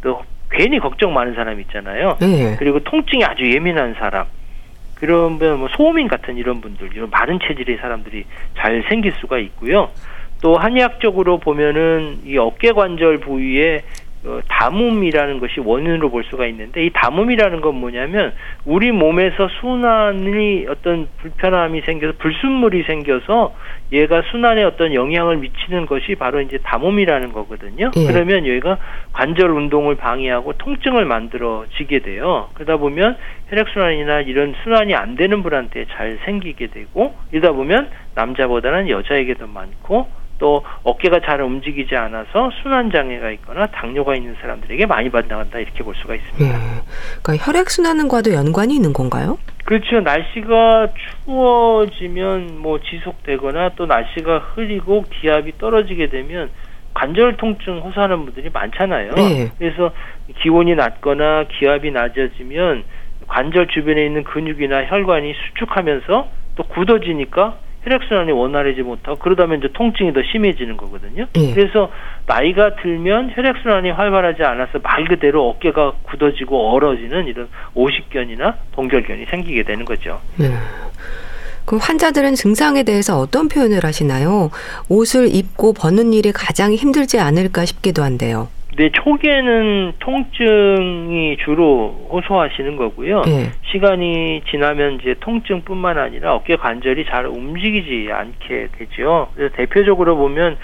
또 0.00 0.22
괜히 0.50 0.78
걱정 0.78 1.12
많은 1.12 1.34
사람 1.34 1.60
있잖아요. 1.60 2.16
예. 2.22 2.56
그리고 2.58 2.78
통증이 2.80 3.22
아주 3.24 3.50
예민한 3.52 3.94
사람, 3.98 4.24
그러면 4.94 5.58
뭐 5.58 5.68
소음인 5.76 6.08
같은 6.08 6.38
이런 6.38 6.62
분들, 6.62 6.90
이런 6.94 7.10
마른 7.10 7.38
체질의 7.46 7.76
사람들이 7.76 8.24
잘 8.56 8.82
생길 8.88 9.12
수가 9.20 9.36
있고요. 9.38 9.90
또 10.44 10.58
한의학적으로 10.58 11.38
보면은 11.38 12.18
이 12.26 12.36
어깨 12.36 12.72
관절 12.72 13.16
부위에 13.20 13.80
어, 14.26 14.40
담음이라는 14.46 15.38
것이 15.38 15.60
원인으로 15.60 16.10
볼 16.10 16.22
수가 16.24 16.46
있는데 16.48 16.84
이 16.84 16.90
담음이라는 16.92 17.62
건 17.62 17.76
뭐냐면 17.76 18.34
우리 18.66 18.92
몸에서 18.92 19.48
순환이 19.60 20.66
어떤 20.68 21.08
불편함이 21.16 21.80
생겨서 21.80 22.12
불순물이 22.18 22.82
생겨서 22.82 23.54
얘가 23.92 24.20
순환에 24.30 24.64
어떤 24.64 24.92
영향을 24.92 25.38
미치는 25.38 25.86
것이 25.86 26.14
바로 26.14 26.42
이제 26.42 26.58
담음이라는 26.62 27.32
거거든요. 27.32 27.90
예. 27.96 28.06
그러면 28.06 28.46
여기가 28.46 28.76
관절 29.14 29.50
운동을 29.50 29.94
방해하고 29.94 30.54
통증을 30.58 31.06
만들어지게 31.06 32.00
돼요. 32.00 32.50
그러다 32.52 32.76
보면 32.76 33.16
혈액순환이나 33.48 34.20
이런 34.22 34.54
순환이 34.62 34.94
안 34.94 35.16
되는 35.16 35.42
분한테 35.42 35.86
잘 35.92 36.18
생기게 36.26 36.66
되고 36.66 37.14
이러다 37.32 37.52
보면 37.52 37.88
남자보다는 38.14 38.90
여자에게 38.90 39.34
도 39.34 39.46
많고 39.46 40.23
또 40.38 40.64
어깨가 40.82 41.20
잘 41.20 41.40
움직이지 41.40 41.94
않아서 41.96 42.50
순환 42.62 42.90
장애가 42.90 43.30
있거나 43.32 43.66
당뇨가 43.66 44.16
있는 44.16 44.34
사람들에게 44.40 44.86
많이 44.86 45.10
발생한다 45.10 45.58
이렇게 45.58 45.84
볼 45.84 45.94
수가 45.94 46.14
있습니다. 46.16 46.44
예. 46.44 46.82
그러니까 47.22 47.46
혈액 47.46 47.70
순환과도 47.70 48.32
연관이 48.32 48.74
있는 48.74 48.92
건가요? 48.92 49.38
그렇죠. 49.64 50.00
날씨가 50.00 50.88
추워지면 51.24 52.58
뭐 52.58 52.80
지속되거나 52.80 53.70
또 53.76 53.86
날씨가 53.86 54.38
흐리고 54.54 55.04
기압이 55.20 55.58
떨어지게 55.58 56.08
되면 56.08 56.50
관절 56.94 57.36
통증 57.36 57.78
호소하는 57.78 58.24
분들이 58.24 58.50
많잖아요. 58.52 59.12
네. 59.14 59.50
그래서 59.58 59.90
기온이 60.40 60.74
낮거나 60.74 61.46
기압이 61.58 61.90
낮아지면 61.90 62.84
관절 63.26 63.68
주변에 63.68 64.04
있는 64.04 64.22
근육이나 64.22 64.84
혈관이 64.86 65.34
수축하면서 65.34 66.28
또 66.56 66.62
굳어지니까 66.64 67.56
혈액순환이 67.84 68.32
원활하지 68.32 68.82
못하고 68.82 69.18
그러다면 69.18 69.58
이제 69.58 69.68
통증이 69.72 70.12
더 70.12 70.20
심해지는 70.32 70.76
거거든요. 70.76 71.26
예. 71.36 71.52
그래서 71.54 71.90
나이가 72.26 72.76
들면 72.76 73.32
혈액순환이 73.34 73.90
활발하지 73.90 74.42
않아서 74.42 74.78
말 74.82 75.04
그대로 75.04 75.48
어깨가 75.50 75.92
굳어지고 76.02 76.72
얼어지는 76.72 77.26
이런 77.26 77.48
오십견이나 77.74 78.56
동결견이 78.72 79.26
생기게 79.26 79.62
되는 79.64 79.84
거죠. 79.84 80.20
예. 80.40 80.50
그 81.66 81.76
환자들은 81.76 82.34
증상에 82.34 82.82
대해서 82.82 83.18
어떤 83.18 83.48
표현을 83.48 83.84
하시나요? 83.84 84.50
옷을 84.88 85.34
입고 85.34 85.72
벗는 85.72 86.12
일이 86.12 86.30
가장 86.32 86.72
힘들지 86.72 87.18
않을까 87.18 87.64
싶기도 87.64 88.02
한데요. 88.02 88.48
네, 88.76 88.90
초기에는 88.90 89.92
통증이 90.00 91.36
주로 91.44 92.08
호소하시는 92.10 92.76
거고요. 92.76 93.22
네. 93.22 93.50
시간이 93.70 94.42
지나면 94.50 94.98
이제 95.00 95.14
통증뿐만 95.20 95.96
아니라 95.98 96.34
어깨 96.34 96.56
관절이 96.56 97.04
잘 97.06 97.26
움직이지 97.26 98.08
않게 98.10 98.68
되죠. 98.78 99.28
그래서 99.34 99.54
대표적으로 99.54 100.16
보면 100.16 100.56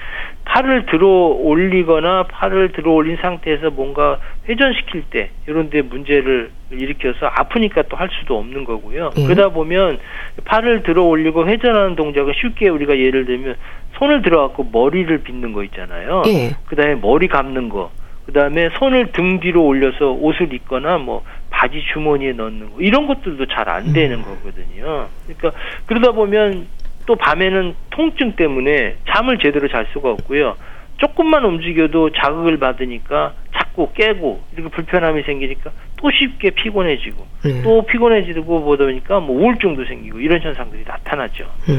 팔을 0.44 0.86
들어 0.86 1.06
올리거나 1.08 2.24
팔을 2.24 2.72
들어 2.72 2.92
올린 2.92 3.16
상태에서 3.20 3.70
뭔가 3.70 4.18
회전시킬 4.48 5.04
때 5.10 5.30
이런 5.46 5.70
데 5.70 5.82
문제를 5.82 6.50
일으켜서 6.72 7.26
아프니까 7.26 7.82
또 7.82 8.00
할 8.00 8.08
수도 8.18 8.38
없는 8.38 8.64
거고요. 8.64 9.10
네. 9.14 9.26
그러다 9.26 9.50
보면 9.50 9.98
팔을 10.46 10.82
들어 10.84 11.04
올리고 11.04 11.46
회전하는 11.46 11.96
동작을 11.96 12.32
쉽게 12.34 12.70
우리가 12.70 12.98
예를 12.98 13.26
들면 13.26 13.56
손을 13.98 14.22
들어갖고 14.22 14.70
머리를 14.72 15.18
빗는 15.18 15.52
거 15.52 15.62
있잖아요. 15.64 16.22
네. 16.24 16.52
그다음에 16.66 16.94
머리 16.94 17.28
감는 17.28 17.68
거. 17.68 17.90
그다음에 18.34 18.68
손을 18.78 19.12
등 19.12 19.40
뒤로 19.40 19.64
올려서 19.64 20.12
옷을 20.12 20.52
입거나 20.54 20.98
뭐 20.98 21.24
바지 21.50 21.82
주머니에 21.92 22.32
넣는 22.32 22.70
거 22.70 22.80
이런 22.80 23.06
것들도 23.06 23.46
잘 23.46 23.68
안 23.68 23.92
되는 23.92 24.18
음. 24.18 24.22
거거든요. 24.24 25.08
그러니까 25.26 25.60
그러다 25.86 26.12
보면 26.12 26.66
또 27.06 27.16
밤에는 27.16 27.74
통증 27.90 28.32
때문에 28.36 28.96
잠을 29.08 29.38
제대로 29.38 29.68
잘 29.68 29.86
수가 29.92 30.10
없고요. 30.12 30.56
조금만 30.98 31.44
움직여도 31.44 32.10
자극을 32.12 32.58
받으니까 32.58 33.34
자꾸 33.54 33.90
깨고 33.94 34.42
이렇게 34.54 34.68
불편함이 34.70 35.22
생기니까 35.22 35.70
또 35.96 36.10
쉽게 36.10 36.50
피곤해지고 36.50 37.26
네. 37.44 37.62
또 37.62 37.82
피곤해지고 37.86 38.62
보다 38.64 38.84
보니까 38.84 39.20
뭐 39.20 39.40
우울증도 39.42 39.84
생기고 39.86 40.20
이런 40.20 40.40
현상들이 40.40 40.84
나타나죠. 40.86 41.44
네. 41.68 41.74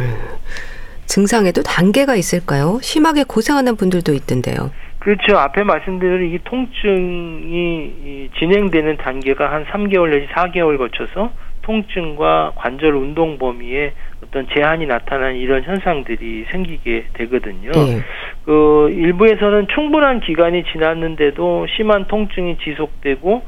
증상에도 1.05 1.61
단계가 1.61 2.15
있을까요? 2.15 2.79
심하게 2.81 3.23
고생하는 3.23 3.75
분들도 3.75 4.13
있던데요. 4.13 4.71
그렇죠. 5.01 5.35
앞에 5.35 5.63
말씀드린 5.63 6.31
이 6.31 6.37
통증이 6.43 8.29
진행되는 8.37 8.97
단계가 8.97 9.51
한 9.51 9.65
3개월 9.65 10.11
내지 10.11 10.27
4개월 10.27 10.77
거쳐서 10.77 11.31
통증과 11.63 12.53
관절 12.55 12.93
운동 12.93 13.39
범위에 13.39 13.93
어떤 14.23 14.47
제한이 14.53 14.85
나타나는 14.85 15.37
이런 15.37 15.63
현상들이 15.63 16.45
생기게 16.51 17.05
되거든요. 17.13 17.71
네. 17.71 18.01
그 18.45 18.89
일부에서는 18.91 19.67
충분한 19.73 20.19
기간이 20.19 20.65
지났는데도 20.71 21.65
심한 21.75 22.05
통증이 22.05 22.59
지속되고 22.59 23.41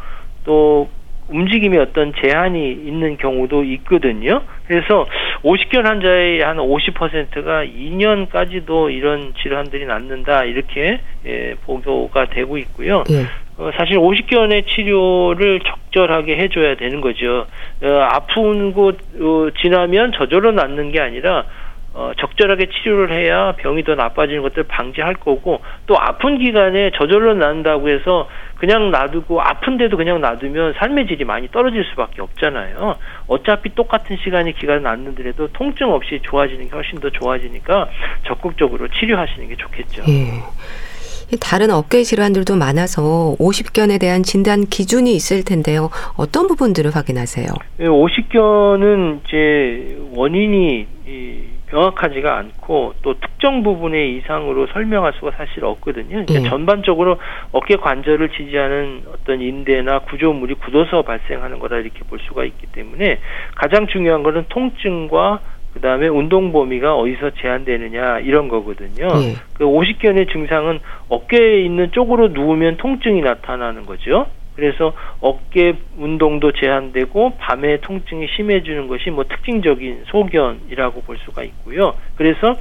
또 0.45 0.89
움직임에 1.30 1.77
어떤 1.77 2.13
제한이 2.13 2.72
있는 2.72 3.18
경우도 3.18 3.63
있거든요. 3.63 4.42
그래서 4.68 5.06
50견 5.44 5.84
환자의 5.84 6.42
한 6.42 6.58
50%가 6.58 7.65
2년까지도 7.65 8.94
이런 8.94 9.34
질환들이 9.42 9.86
낫는다 9.86 10.46
이렇게 10.46 11.00
예, 11.25 11.56
보도가 11.65 12.25
되고 12.25 12.58
있고요. 12.58 13.03
예. 13.10 13.25
어, 13.58 13.70
사실 13.77 13.98
50견의 13.98 14.68
치료를 14.68 15.60
적절하게 15.60 16.38
해줘야 16.38 16.75
되는 16.75 17.01
거죠. 17.01 17.46
어, 17.84 17.88
아픈 18.12 18.74
곳 18.74 18.98
어, 19.20 19.50
지나면 19.62 20.13
저절로 20.13 20.51
낫는 20.51 20.92
게 20.92 21.00
아니라 21.00 21.46
어, 21.95 22.12
적절하게 22.17 22.69
치료를 22.69 23.12
해야 23.12 23.51
병이 23.53 23.83
더 23.83 23.93
나빠지는 23.93 24.41
것들을 24.41 24.63
방지할 24.63 25.13
거고 25.15 25.62
또 25.85 25.95
아픈 26.00 26.39
기간에 26.39 26.91
저절로 26.95 27.35
난다고 27.35 27.89
해서 27.89 28.27
그냥 28.55 28.89
놔두고 28.89 29.41
아픈데도 29.41 29.95
그냥 29.97 30.19
놔두면 30.19 30.73
삶의 30.77 31.07
질이 31.07 31.23
많이 31.23 31.50
떨어질 31.51 31.83
수밖에 31.91 32.21
없잖아요. 32.21 32.95
어차피 33.27 33.75
똑같은 33.75 34.17
시간이 34.23 34.53
기간 34.53 34.83
났는데도 34.83 35.50
통증 35.53 35.91
없이 35.91 36.19
좋아지는 36.23 36.65
게 36.65 36.71
훨씬 36.71 37.00
더 37.00 37.09
좋아지니까 37.12 37.89
적극적으로 38.25 38.88
치료하시는 38.88 39.50
게 39.50 39.55
좋겠죠. 39.55 40.03
예. 40.07 40.41
다른 41.39 41.71
어깨 41.71 42.03
질환들도 42.03 42.55
많아서 42.55 43.35
오십견에 43.39 43.97
대한 43.97 44.23
진단 44.23 44.65
기준이 44.65 45.15
있을 45.15 45.43
텐데요. 45.43 45.89
어떤 46.15 46.47
부분들을 46.47 46.95
확인하세요? 46.95 47.47
예, 47.81 47.88
오십견은 47.88 49.21
이제 49.25 49.97
원인이 50.15 50.88
명확하지가 51.74 52.38
않고 52.38 52.94
또 53.01 53.20
특정 53.20 53.63
부분의 53.63 54.15
이상으로 54.18 54.68
설명할 54.68 55.13
수가 55.13 55.32
사실 55.32 55.65
없거든요. 55.65 56.25
그러니까 56.25 56.36
예. 56.36 56.50
전반적으로 56.50 57.18
어깨 57.51 57.75
관절을 57.75 58.30
지지하는 58.30 59.03
어떤 59.12 59.42
인대나 59.42 60.00
구조물이 60.00 60.56
굳어서 60.56 61.01
발생하는 61.01 61.60
거다 61.60 61.77
이렇게 61.77 62.00
볼 62.08 62.20
수가 62.20 62.46
있기 62.46 62.68
때문에 62.68 63.20
가장 63.56 63.88
중요한 63.88 64.24
것은 64.24 64.46
통증과 64.50 65.39
그 65.74 65.82
다음에 65.82 66.08
운동 66.08 66.51
범위가 66.51 66.96
어디서 66.96 67.32
제한되느냐 67.32 68.20
이런 68.20 68.48
거거든요. 68.48 69.08
예. 69.08 69.36
그 69.58 69.65
오십견의 69.65 70.27
증상은 70.27 70.80
어깨에 71.10 71.62
있는 71.62 71.92
쪽으로 71.92 72.27
누우면 72.27 72.77
통증이 72.77 73.22
나타나는 73.22 73.88
거죠. 73.88 74.27
그래서 74.55 74.93
어깨 75.19 75.74
운동도 75.98 76.51
제한되고 76.51 77.38
밤에 77.38 77.77
통증이 77.81 78.27
심해지는 78.36 78.88
것이 78.88 79.10
뭐 79.10 79.24
특징적인 79.24 80.03
소견이라고 80.07 81.01
볼 81.01 81.17
수가 81.17 81.43
있고요. 81.43 81.95
그래서 82.15 82.55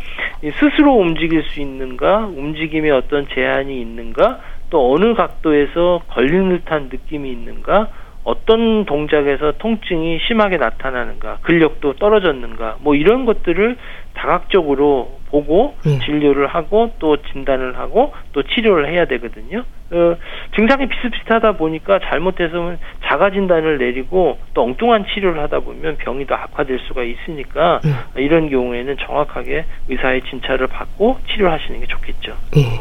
스스로 0.59 0.95
움직일 0.95 1.43
수 1.45 1.61
있는가, 1.61 2.27
움직임에 2.27 2.91
어떤 2.91 3.27
제한이 3.29 3.81
있는가, 3.81 4.41
또 4.71 4.93
어느 4.93 5.15
각도에서 5.15 6.03
걸리는 6.09 6.59
듯한 6.59 6.89
느낌이 6.91 7.31
있는가, 7.31 7.89
어떤 8.25 8.85
동작에서 8.85 9.53
통증이 9.59 10.21
심하게 10.27 10.57
나타나는가, 10.57 11.39
근력도 11.43 11.95
떨어졌는가, 11.95 12.77
뭐 12.81 12.95
이런 12.95 13.27
것들을 13.27 13.77
다각적으로 14.15 15.21
보고 15.33 15.75
네. 15.85 15.99
진료를 16.05 16.47
하고 16.47 16.93
또 16.99 17.17
진단을 17.17 17.79
하고 17.79 18.13
또 18.33 18.43
치료를 18.43 18.93
해야 18.93 19.07
되거든요. 19.07 19.65
어, 19.91 20.17
증상이 20.55 20.87
비슷비슷하다 20.87 21.53
보니까 21.53 21.99
잘못해서 21.99 22.77
자가 23.05 23.31
진단을 23.31 23.79
내리고 23.79 24.39
또 24.55 24.63
엉뚱한 24.63 25.07
치료를 25.13 25.43
하다 25.43 25.61
보면 25.61 25.97
병이 25.97 26.27
더 26.27 26.35
악화될 26.35 26.79
수가 26.87 27.03
있으니까 27.03 27.81
네. 27.83 28.23
이런 28.23 28.51
경우에는 28.51 28.97
정확하게 28.99 29.65
의사의 29.89 30.23
진찰을 30.31 30.67
받고 30.69 31.19
치료하시는 31.33 31.81
게 31.81 31.87
좋겠죠. 31.87 32.37
네. 32.55 32.81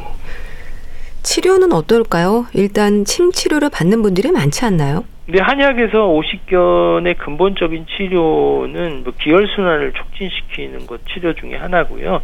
치료는 1.23 1.71
어떨까요? 1.71 2.47
일단 2.53 3.05
침 3.05 3.31
치료를 3.31 3.69
받는 3.69 4.01
분들이 4.01 4.31
많지 4.31 4.65
않나요? 4.65 5.05
네, 5.27 5.39
한약에서 5.39 6.07
오십견의 6.07 7.13
근본적인 7.15 7.85
치료는 7.85 9.03
뭐 9.03 9.13
기혈순환을 9.19 9.93
촉진시키는 9.93 10.87
것 10.87 11.01
치료 11.07 11.33
중에 11.33 11.55
하나고요. 11.55 12.21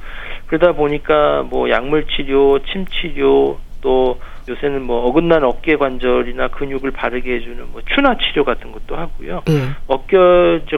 그러다 0.48 0.74
보니까 0.74 1.44
뭐 1.44 1.70
약물 1.70 2.08
치료, 2.08 2.60
침 2.66 2.86
치료, 2.88 3.60
또 3.82 4.20
요새는 4.50 4.82
뭐 4.82 5.06
어긋난 5.06 5.44
어깨 5.44 5.76
관절이나 5.76 6.48
근육을 6.50 6.92
바르게 6.92 7.36
해주는 7.36 7.58
뭐 7.72 7.82
추나 7.94 8.18
치료 8.18 8.44
같은 8.44 8.72
것도 8.72 8.96
하고요. 8.96 9.44
음. 9.50 9.76
어깨 9.88 10.18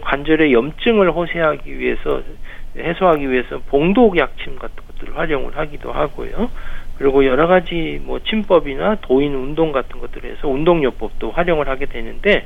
관절의 0.01 0.53
염증을 0.53 1.11
호소하기 1.11 1.79
위해서 1.79 2.21
해소하기 2.77 3.29
위해서 3.29 3.59
봉독 3.67 4.17
약침 4.17 4.57
같은 4.57 4.75
것들을 4.87 5.17
활용을 5.17 5.57
하기도 5.57 5.91
하고요. 5.91 6.49
그리고 6.99 7.25
여러 7.25 7.47
가지 7.47 8.01
뭐 8.03 8.19
침법이나 8.19 8.97
도인 9.01 9.33
운동 9.33 9.71
같은 9.71 10.01
것들을 10.01 10.29
해서 10.29 10.49
운동요법도 10.49 11.31
활용을 11.31 11.69
하게 11.69 11.85
되는데 11.85 12.45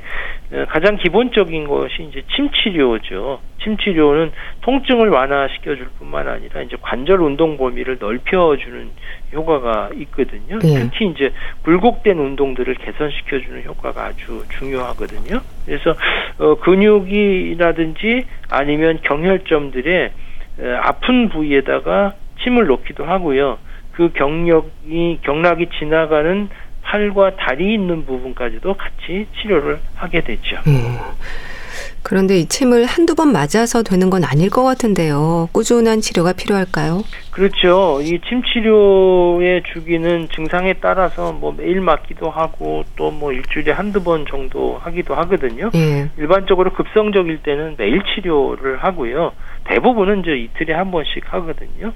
어, 0.52 0.64
가장 0.68 0.96
기본적인 0.96 1.66
것이 1.66 2.04
이제 2.04 2.22
침치료죠. 2.34 3.40
침치료는 3.64 4.30
통증을 4.60 5.08
완화시켜 5.08 5.74
줄 5.74 5.88
뿐만 5.98 6.28
아니라 6.28 6.62
이제 6.62 6.76
관절 6.80 7.20
운동 7.20 7.56
범위를 7.56 7.98
넓혀 7.98 8.56
주는 8.56 8.90
효과가 9.32 9.90
있거든요. 9.94 10.60
네. 10.60 10.74
특히 10.78 11.06
이제 11.06 11.32
굴곡된 11.62 12.16
운동들을 12.16 12.74
개선시켜 12.74 13.40
주는 13.40 13.64
효과가 13.64 14.04
아주 14.04 14.44
중요하거든요. 14.58 15.40
그래서 15.64 15.96
어 16.38 16.54
근육이라든지 16.60 18.26
아니면 18.50 19.00
경혈점들의 19.02 20.12
아픈 20.82 21.28
부위에다가 21.30 22.14
침을 22.44 22.66
놓기도 22.66 23.04
하고요. 23.04 23.58
그 23.96 24.12
경력이 24.12 25.20
경락이 25.22 25.68
지나가는 25.78 26.48
팔과 26.82 27.36
다리 27.36 27.74
있는 27.74 28.04
부분까지도 28.04 28.74
같이 28.74 29.26
치료를 29.40 29.78
하게 29.94 30.20
되죠. 30.22 30.56
음. 30.66 30.98
그런데 32.04 32.36
이 32.36 32.46
침을 32.46 32.84
한두 32.84 33.14
번 33.14 33.32
맞아서 33.32 33.82
되는 33.82 34.10
건 34.10 34.24
아닐 34.24 34.50
것 34.50 34.62
같은데요. 34.62 35.48
꾸준한 35.52 36.02
치료가 36.02 36.34
필요할까요? 36.34 37.02
그렇죠. 37.30 38.00
이 38.02 38.20
침 38.28 38.42
치료의 38.42 39.62
주기는 39.72 40.28
증상에 40.34 40.74
따라서 40.74 41.32
뭐 41.32 41.54
매일 41.56 41.80
맞기도 41.80 42.28
하고 42.30 42.84
또 42.96 43.10
뭐 43.10 43.32
일주일에 43.32 43.72
한두 43.72 44.04
번 44.04 44.26
정도 44.28 44.78
하기도 44.82 45.14
하거든요. 45.14 45.70
예. 45.74 46.10
일반적으로 46.18 46.74
급성적일 46.74 47.42
때는 47.42 47.76
매일 47.78 48.02
치료를 48.14 48.84
하고요. 48.84 49.32
대부분은 49.64 50.20
이제 50.20 50.36
이틀에 50.36 50.74
한 50.74 50.90
번씩 50.90 51.24
하거든요. 51.32 51.92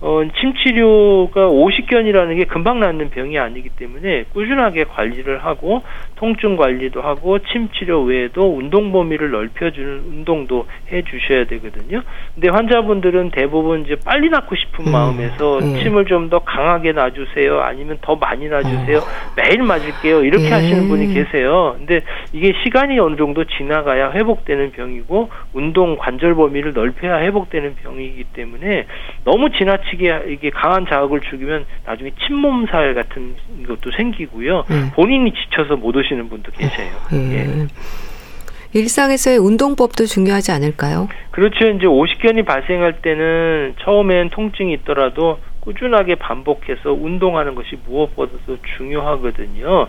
어, 0.00 0.20
침 0.38 0.52
치료가 0.54 1.48
오십견이라는 1.48 2.36
게 2.36 2.44
금방 2.44 2.80
낫는 2.80 3.08
병이 3.10 3.38
아니기 3.38 3.70
때문에 3.70 4.24
꾸준하게 4.34 4.84
관리를 4.84 5.44
하고 5.44 5.82
통증 6.16 6.56
관리도 6.56 7.00
하고 7.00 7.38
침 7.38 7.70
치료 7.70 8.02
외에도 8.02 8.54
운동 8.56 8.92
범위를 8.92 9.30
넓혀주는 9.30 10.04
운동도 10.06 10.66
해 10.92 11.02
주셔야 11.02 11.44
되거든요. 11.46 12.02
근데 12.34 12.48
환자분들은 12.50 13.30
대부분 13.30 13.84
이제 13.84 13.96
빨리 14.04 14.28
낫고 14.28 14.54
싶은 14.54 14.86
음, 14.86 14.92
마음에서 14.92 15.58
음. 15.60 15.78
침을 15.82 16.04
좀 16.04 16.26
더 16.26 16.40
강하게 16.40 16.90
놔주세요. 16.90 17.60
아니면 17.60 17.98
더 18.00 18.16
많이 18.16 18.48
놔주세요. 18.48 18.98
어. 18.98 19.02
매일 19.36 19.62
맞을게요. 19.62 20.24
이렇게 20.24 20.48
음. 20.48 20.52
하시는 20.52 20.88
분이 20.88 21.14
계세요. 21.14 21.76
근데 21.78 22.00
이게 22.32 22.52
시간이 22.64 22.98
어느 22.98 23.14
정도 23.16 23.44
지나가야 23.44 24.10
회복되는 24.10 24.72
병이고 24.72 25.30
운동 25.52 25.96
관절 25.96 26.34
범위를 26.34 26.72
넓혀야 26.72 27.20
회복되는 27.20 27.76
병이기 27.76 28.24
때문에 28.32 28.86
너무 29.24 29.50
지나치 29.50 29.85
지나치게 29.86 30.32
이게 30.32 30.50
강한 30.50 30.86
자극을 30.86 31.20
주기면 31.20 31.64
나중에 31.84 32.10
침몸살 32.26 32.94
같은 32.94 33.36
것도 33.66 33.90
생기고요. 33.92 34.64
음. 34.70 34.90
본인이 34.94 35.32
지쳐서 35.32 35.76
못 35.76 35.96
오시는 35.96 36.28
분도 36.28 36.50
계세요. 36.52 36.92
음. 37.12 37.30
예. 37.32 38.78
일상에서의 38.78 39.38
운동법도 39.38 40.04
중요하지 40.04 40.52
않을까요? 40.52 41.08
그렇죠. 41.30 41.66
이제 41.68 41.86
오십견이 41.86 42.42
발생할 42.42 43.00
때는 43.00 43.74
처음엔 43.82 44.30
통증이 44.30 44.74
있더라도 44.74 45.38
꾸준하게 45.60 46.16
반복해서 46.16 46.92
운동하는 46.92 47.54
것이 47.54 47.76
무엇보다도 47.86 48.58
중요하거든요. 48.76 49.88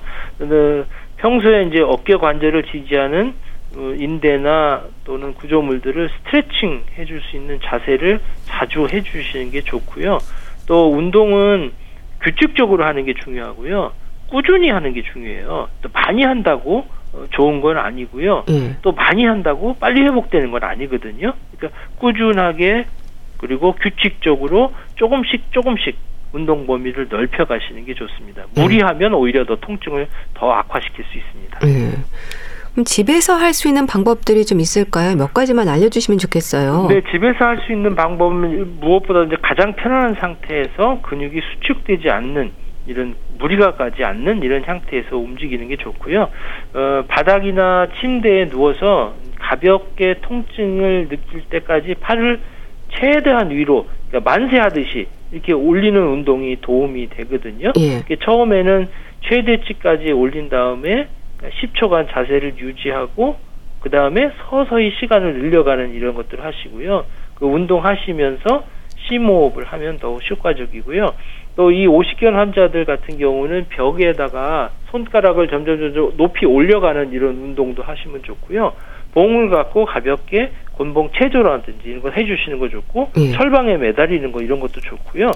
평소에 1.17 1.63
이제 1.63 1.81
어깨 1.81 2.15
관절을 2.15 2.63
지지하는 2.71 3.29
어, 3.29 3.56
인대나 3.77 4.83
또는 5.03 5.33
구조물들을 5.33 6.09
스트레칭 6.09 6.83
해줄 6.97 7.21
수 7.21 7.35
있는 7.35 7.59
자세를 7.63 8.19
자주 8.45 8.87
해주시는 8.87 9.51
게 9.51 9.61
좋고요. 9.61 10.19
또 10.65 10.91
운동은 10.91 11.71
규칙적으로 12.21 12.85
하는 12.85 13.05
게 13.05 13.13
중요하고요. 13.13 13.93
꾸준히 14.29 14.69
하는 14.69 14.93
게 14.93 15.03
중요해요. 15.03 15.69
또 15.81 15.89
많이 15.93 16.23
한다고 16.23 16.87
어, 17.13 17.25
좋은 17.31 17.61
건 17.61 17.77
아니고요. 17.77 18.43
음. 18.49 18.77
또 18.81 18.91
많이 18.91 19.25
한다고 19.25 19.75
빨리 19.79 20.01
회복되는 20.01 20.51
건 20.51 20.63
아니거든요. 20.63 21.33
그러니까 21.55 21.79
꾸준하게 21.99 22.85
그리고 23.37 23.73
규칙적으로 23.73 24.73
조금씩 24.95 25.51
조금씩 25.51 25.95
운동 26.33 26.67
범위를 26.67 27.07
넓혀 27.09 27.45
가시는 27.45 27.85
게 27.85 27.93
좋습니다. 27.93 28.43
무리하면 28.55 29.13
오히려 29.13 29.45
더 29.45 29.55
통증을 29.55 30.07
더 30.33 30.51
악화시킬 30.51 31.05
수 31.05 31.17
있습니다. 31.17 31.59
음. 31.63 32.03
그럼 32.77 32.85
집에서 32.85 33.33
할 33.33 33.55
수 33.55 33.67
있는 33.67 33.87
방법들이 33.87 34.45
좀 34.45 34.59
있을까요? 34.59 35.15
몇 35.15 35.33
가지만 35.33 35.67
알려주시면 35.67 36.19
좋겠어요. 36.19 36.85
네, 36.89 37.01
집에서 37.11 37.43
할 37.45 37.57
수 37.65 37.71
있는 37.71 37.95
방법은 37.95 38.79
무엇보다 38.79 39.23
이제 39.23 39.35
가장 39.41 39.73
편안한 39.73 40.13
상태에서 40.13 40.99
근육이 41.01 41.41
수축되지 41.41 42.07
않는 42.11 42.51
이런 42.85 43.15
무리가 43.39 43.73
가지 43.73 44.03
않는 44.03 44.43
이런 44.43 44.61
상태에서 44.61 45.17
움직이는 45.17 45.69
게 45.69 45.77
좋고요. 45.77 46.29
어, 46.75 47.03
바닥이나 47.07 47.87
침대에 47.99 48.49
누워서 48.49 49.15
가볍게 49.39 50.19
통증을 50.21 51.07
느낄 51.09 51.41
때까지 51.49 51.95
팔을 51.99 52.39
최대한 52.89 53.49
위로 53.49 53.87
그러니까 54.09 54.29
만세하듯이 54.29 55.07
이렇게 55.31 55.51
올리는 55.51 55.99
운동이 55.99 56.57
도움이 56.61 57.09
되거든요. 57.09 57.73
예. 57.79 58.03
처음에는 58.23 58.87
최대치까지 59.27 60.11
올린 60.11 60.49
다음에 60.49 61.07
10초간 61.41 62.11
자세를 62.11 62.57
유지하고 62.57 63.37
그 63.79 63.89
다음에 63.89 64.31
서서히 64.49 64.91
시간을 64.99 65.35
늘려가는 65.35 65.93
이런 65.93 66.15
것들을 66.15 66.43
하시고요. 66.43 67.05
그 67.35 67.45
운동하시면서 67.45 68.63
심호흡을 69.07 69.63
하면 69.65 69.99
더욱 69.99 70.19
효과적이고요. 70.29 71.13
또이 71.55 71.87
오십견 71.87 72.35
환자들 72.35 72.85
같은 72.85 73.17
경우는 73.17 73.67
벽에다가 73.69 74.71
손가락을 74.91 75.47
점점 75.47 75.79
점점 75.79 76.17
높이 76.17 76.45
올려가는 76.45 77.11
이런 77.11 77.35
운동도 77.35 77.83
하시면 77.83 78.23
좋고요. 78.23 78.73
봉을 79.13 79.49
갖고 79.49 79.85
가볍게 79.85 80.51
곤봉 80.73 81.11
체조라든지 81.15 81.89
이런 81.89 82.01
거 82.01 82.11
해주시는 82.11 82.59
거 82.59 82.69
좋고 82.69 83.11
예. 83.17 83.31
철방에 83.31 83.77
매달리는 83.77 84.31
거 84.31 84.41
이런 84.41 84.59
것도 84.59 84.81
좋고요. 84.81 85.31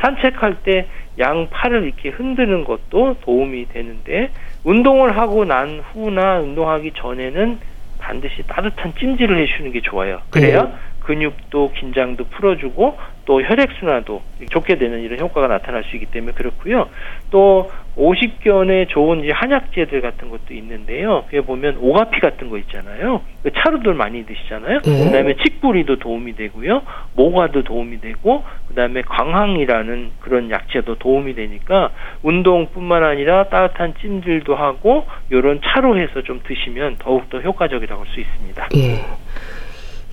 산책할 0.00 0.62
때 0.64 0.86
양 1.18 1.48
팔을 1.50 1.84
이렇게 1.84 2.08
흔드는 2.08 2.64
것도 2.64 3.16
도움이 3.22 3.68
되는데 3.68 4.30
운동을 4.64 5.16
하고 5.16 5.44
난 5.44 5.82
후나 5.92 6.40
운동하기 6.40 6.92
전에는 6.96 7.60
반드시 7.98 8.42
따뜻한 8.46 8.94
찜질을 8.98 9.38
해주는 9.38 9.72
게 9.72 9.80
좋아요. 9.80 10.20
그래야 10.30 10.64
네. 10.64 10.72
근육도 11.04 11.72
긴장도 11.72 12.24
풀어주고 12.24 12.98
또 13.24 13.40
혈액순환도 13.40 14.22
좋게 14.50 14.78
되는 14.78 15.00
이런 15.00 15.20
효과가 15.20 15.46
나타날 15.46 15.84
수 15.84 15.96
있기 15.96 16.06
때문에 16.06 16.32
그렇고요. 16.32 16.88
또 17.30 17.70
오십견에 17.94 18.86
좋은 18.86 19.22
이제 19.22 19.32
한약재들 19.32 20.00
같은 20.00 20.28
것도 20.30 20.54
있는데요. 20.54 21.24
그게 21.26 21.40
보면 21.40 21.76
오가피 21.78 22.20
같은 22.20 22.48
거 22.48 22.58
있잖아요. 22.58 23.20
그 23.42 23.52
차루들 23.52 23.94
많이 23.94 24.24
드시잖아요. 24.26 24.80
네. 24.80 25.04
그다음에 25.04 25.34
칡뿌리도 25.34 25.98
도움이 25.98 26.34
되고요. 26.34 26.82
모과도 27.14 27.62
도움이 27.62 28.00
되고 28.00 28.42
그다음에 28.68 29.02
광항이라는 29.02 30.10
그런 30.20 30.50
약재도 30.50 30.96
도움이 30.96 31.34
되니까 31.34 31.90
운동뿐만 32.22 33.04
아니라 33.04 33.44
따뜻한 33.44 33.94
찜질도 34.00 34.56
하고 34.56 35.06
요런 35.30 35.60
차로 35.62 35.98
해서 35.98 36.22
좀 36.22 36.40
드시면 36.44 36.96
더욱더 36.98 37.40
효과적이라고 37.40 38.02
할 38.04 38.12
수 38.12 38.20
있습니다. 38.20 38.68
예. 38.76 39.00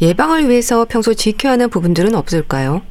예방을 0.02 0.50
위해서 0.50 0.86
평소 0.90 1.14
지켜야 1.14 1.54
하는 1.54 1.70
부분들은 1.70 2.16
없을까요? 2.16 2.82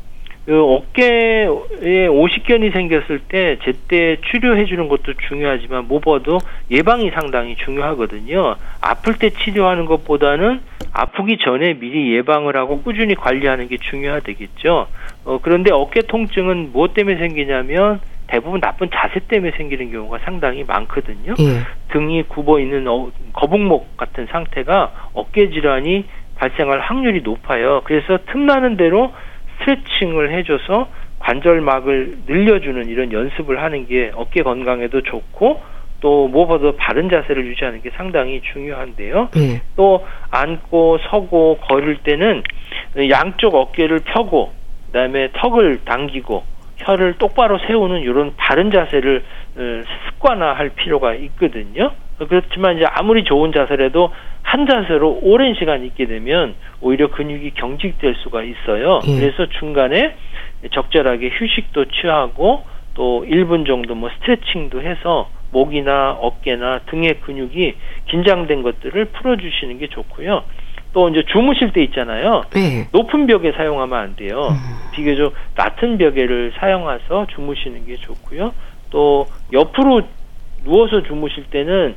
그 0.49 0.59
어깨에 0.63 2.07
오십견이 2.07 2.71
생겼을 2.71 3.21
때 3.29 3.59
제때 3.63 4.17
치료해 4.31 4.65
주는 4.65 4.89
것도 4.89 5.13
중요하지만 5.29 5.87
무엇보다도 5.89 6.39
예방이 6.71 7.11
상당히 7.11 7.55
중요하거든요. 7.57 8.57
아플 8.81 9.19
때 9.19 9.29
치료하는 9.29 9.85
것보다는 9.85 10.61
아프기 10.93 11.37
전에 11.37 11.75
미리 11.75 12.17
예방을 12.17 12.57
하고 12.57 12.81
꾸준히 12.81 13.15
관리하는 13.15 13.69
게 13.69 13.77
중요하되겠죠. 13.77 14.87
어, 15.27 15.39
그런데 15.43 15.71
어깨 15.71 16.01
통증은 16.01 16.73
무엇 16.73 16.95
때문에 16.95 17.19
생기냐면 17.19 18.01
대부분 18.29 18.61
나쁜 18.61 18.89
자세 18.91 19.21
때문에 19.21 19.53
생기는 19.57 19.91
경우가 19.91 20.19
상당히 20.25 20.65
많거든요. 20.65 21.35
예. 21.41 21.61
등이 21.93 22.23
굽어 22.25 22.61
있는 22.61 22.89
어, 22.89 23.11
거북목 23.35 23.99
같은 23.99 24.27
상태가 24.31 25.11
어깨 25.13 25.51
질환이 25.51 26.07
발생할 26.39 26.81
확률이 26.81 27.21
높아요. 27.23 27.83
그래서 27.85 28.19
틈나는 28.31 28.77
대로 28.77 29.13
스트레칭을 29.61 30.33
해줘서 30.33 30.89
관절막을 31.19 32.19
늘려주는 32.27 32.89
이런 32.89 33.13
연습을 33.13 33.61
하는 33.63 33.87
게 33.87 34.13
어깨 34.15 34.43
건강에도 34.43 35.03
좋고 35.03 35.61
또 36.01 36.29
무엇보다 36.29 36.77
바른 36.77 37.11
자세를 37.11 37.45
유지하는 37.47 37.83
게 37.83 37.91
상당히 37.91 38.41
중요한데요. 38.53 39.31
예. 39.37 39.63
또 39.75 40.07
앉고 40.31 40.99
서고 41.11 41.59
걸을 41.63 41.99
때는 41.99 42.45
양쪽 43.11 43.57
어깨를 43.57 44.01
펴고 44.05 44.53
그다음에 44.87 45.31
턱을 45.33 45.81
당기고 45.85 46.45
혀를 46.77 47.15
똑바로 47.19 47.59
세우는 47.59 48.03
이런 48.03 48.35
바른 48.37 48.71
자세를 48.71 49.25
어, 49.57 49.61
습관화할 50.11 50.71
필요가 50.71 51.15
있거든요. 51.15 51.91
그렇지만 52.19 52.77
이제 52.77 52.87
아무리 52.89 53.25
좋은 53.25 53.53
자세라도 53.53 54.13
한 54.49 54.67
자세로 54.67 55.19
오랜 55.21 55.55
시간 55.57 55.85
있게 55.85 56.07
되면 56.07 56.55
오히려 56.81 57.11
근육이 57.11 57.51
경직될 57.51 58.15
수가 58.23 58.43
있어요. 58.43 59.01
예. 59.07 59.21
그래서 59.21 59.47
중간에 59.59 60.17
적절하게 60.73 61.33
휴식도 61.35 61.85
취하고 61.91 62.65
또 62.95 63.27
1분 63.29 63.67
정도 63.67 63.95
뭐 63.95 64.09
스트레칭도 64.09 64.81
해서 64.81 65.29
목이나 65.51 66.13
어깨나 66.13 66.81
등의 66.87 67.21
근육이 67.21 67.75
긴장된 68.09 68.63
것들을 68.63 69.05
풀어주시는 69.05 69.81
게 69.81 69.89
좋고요. 69.89 70.43
또 70.95 71.11
이제 71.11 71.23
주무실 71.31 71.75
때 71.75 71.83
있잖아요. 71.85 72.45
예. 72.57 72.89
높은 72.91 73.27
벽에 73.27 73.53
사용하면 73.53 73.99
안 73.99 74.17
돼요. 74.17 74.49
음. 74.49 74.57
비교적 74.95 75.35
낮은 75.57 75.99
벽에를 75.99 76.55
사용해서 76.57 77.27
주무시는 77.35 77.85
게 77.85 77.97
좋고요. 77.97 78.55
또 78.89 79.27
옆으로 79.53 80.01
누워서 80.65 81.03
주무실 81.03 81.45
때는 81.51 81.97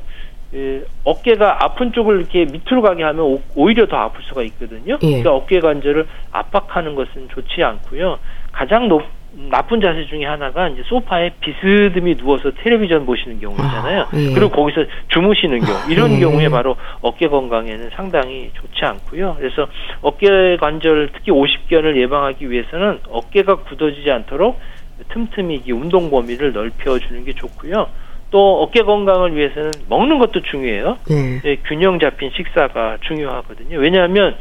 그 0.52 0.86
어깨가 1.04 1.64
아픈 1.64 1.92
쪽을 1.92 2.18
이렇게 2.20 2.44
밑으로 2.44 2.82
가게 2.82 3.02
하면 3.02 3.24
오- 3.24 3.40
오히려 3.54 3.86
더 3.86 3.96
아플 3.96 4.22
수가 4.24 4.42
있거든요. 4.42 4.98
예. 5.02 5.06
그러니까 5.06 5.32
어깨 5.34 5.60
관절을 5.60 6.06
압박하는 6.30 6.94
것은 6.94 7.30
좋지 7.30 7.64
않고요. 7.64 8.18
가장 8.52 8.86
높, 8.88 9.02
나쁜 9.48 9.80
자세 9.80 10.04
중에 10.04 10.26
하나가 10.26 10.68
이제 10.68 10.82
소파에 10.84 11.30
비스듬히 11.40 12.16
누워서 12.18 12.50
텔레비전 12.50 13.06
보시는 13.06 13.40
경우 13.40 13.54
있잖아요. 13.54 14.02
아, 14.02 14.08
예. 14.12 14.34
그리고 14.34 14.50
거기서 14.50 14.84
주무시는 15.08 15.58
경우 15.60 15.78
이런 15.90 16.12
예. 16.12 16.20
경우에 16.20 16.50
바로 16.50 16.76
어깨 17.00 17.28
건강에는 17.28 17.88
상당히 17.94 18.50
좋지 18.52 18.84
않고요. 18.84 19.36
그래서 19.38 19.68
어깨 20.02 20.58
관절 20.58 21.12
특히 21.14 21.32
오십견을 21.32 21.96
예방하기 21.96 22.50
위해서는 22.50 23.00
어깨가 23.08 23.62
굳어지지 23.62 24.10
않도록 24.10 24.60
틈틈이 25.08 25.62
이 25.66 25.72
운동 25.72 26.10
범위를 26.10 26.52
넓혀주는 26.52 27.24
게 27.24 27.32
좋고요. 27.32 27.88
또 28.32 28.62
어깨 28.62 28.82
건강을 28.82 29.36
위해서는 29.36 29.70
먹는 29.88 30.18
것도 30.18 30.40
중요해요. 30.42 30.98
예. 31.10 31.40
예, 31.44 31.56
균형 31.56 32.00
잡힌 32.00 32.30
식사가 32.34 32.98
중요하거든요. 33.02 33.78
왜냐하면 33.78 34.36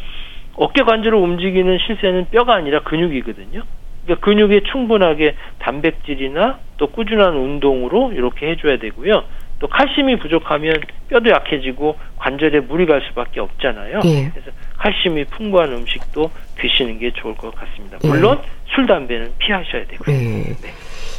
어깨 0.55 0.81
관절을 0.81 1.17
움직이는 1.17 1.77
실세는 1.85 2.27
뼈가 2.31 2.55
아니라 2.55 2.81
근육이거든요. 2.83 3.61
그러니까 4.05 4.25
근육에 4.25 4.61
충분하게 4.71 5.35
단백질이나 5.59 6.59
또 6.77 6.87
꾸준한 6.87 7.35
운동으로 7.35 8.13
이렇게 8.13 8.49
해줘야 8.49 8.77
되고요. 8.77 9.23
또 9.59 9.67
칼슘이 9.67 10.15
부족하면 10.15 10.81
뼈도 11.09 11.29
약해지고 11.29 11.97
관절에 12.17 12.61
무리 12.61 12.85
갈 12.85 13.01
수밖에 13.09 13.41
없잖아요. 13.41 13.99
예. 14.05 14.31
그래서 14.31 14.51
칼슘이 14.77 15.25
풍부한 15.25 15.71
음식도 15.73 16.31
드시는 16.55 16.97
게 16.97 17.11
좋을 17.11 17.35
것 17.35 17.53
같습니다. 17.53 17.97
예. 18.03 18.07
물론 18.07 18.39
술 18.73 18.87
담배는 18.87 19.33
피하셔야 19.37 19.85
되고요. 19.85 20.15
예. 20.15 20.43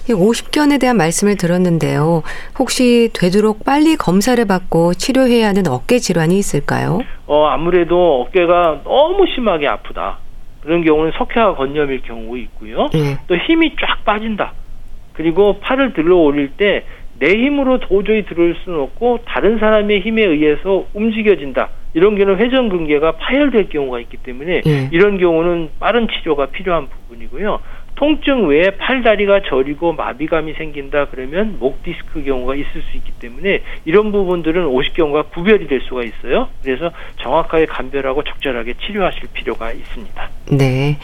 이 0.09 0.12
50견에 0.12 0.81
대한 0.81 0.97
말씀을 0.97 1.37
들었는데요. 1.37 2.23
혹시 2.59 3.11
되도록 3.12 3.65
빨리 3.65 3.97
검사를 3.97 4.43
받고 4.45 4.95
치료해야 4.95 5.49
하는 5.49 5.67
어깨 5.69 5.99
질환이 5.99 6.38
있을까요? 6.38 7.01
어, 7.27 7.47
아무래도 7.47 8.23
어깨가 8.23 8.81
너무 8.85 9.27
심하게 9.33 9.69
아프다. 9.69 10.19
그런 10.62 10.85
경우는 10.85 11.12
석회화 11.17 11.55
건염일 11.55 12.03
경우 12.03 12.37
있고요. 12.38 12.88
예. 12.95 13.19
또 13.27 13.37
힘이 13.37 13.75
쫙 13.81 14.05
빠진다. 14.05 14.53
그리고 15.12 15.59
팔을 15.61 15.93
들어 15.93 16.17
올릴 16.17 16.51
때 16.57 16.85
내 17.23 17.31
힘으로 17.31 17.79
도저히 17.79 18.25
들을 18.25 18.57
수는 18.65 18.81
없고 18.81 19.21
다른 19.27 19.61
사람의 19.61 20.01
힘에 20.01 20.25
의해서 20.25 20.87
움직여진다. 20.93 21.69
이런 21.95 22.17
경우는 22.17 22.41
회전근개가 22.45 23.12
파열될 23.12 23.69
경우가 23.69 24.01
있기 24.01 24.17
때문에 24.17 24.62
예. 24.67 24.88
이런 24.91 25.19
경우는 25.19 25.71
빠른 25.79 26.09
치료가 26.09 26.47
필요한 26.47 26.88
부분이고요. 26.88 27.61
통증 28.03 28.49
외에 28.49 28.71
팔다리가 28.71 29.43
저리고 29.49 29.93
마비감이 29.93 30.55
생긴다 30.55 31.07
그러면 31.12 31.57
목 31.61 31.85
디스크 31.85 32.25
경우가 32.25 32.57
있을 32.57 32.83
수 32.91 32.97
있기 32.97 33.12
때문에 33.21 33.62
이런 33.85 34.11
부분들은 34.11 34.67
오십경과 34.67 35.27
구별이 35.33 35.69
될 35.69 35.81
수가 35.83 36.03
있어요. 36.03 36.49
그래서 36.65 36.91
정확하게 37.21 37.67
감별하고 37.67 38.25
적절하게 38.25 38.75
치료하실 38.85 39.29
필요가 39.33 39.71
있습니다. 39.71 40.31
네. 40.51 40.99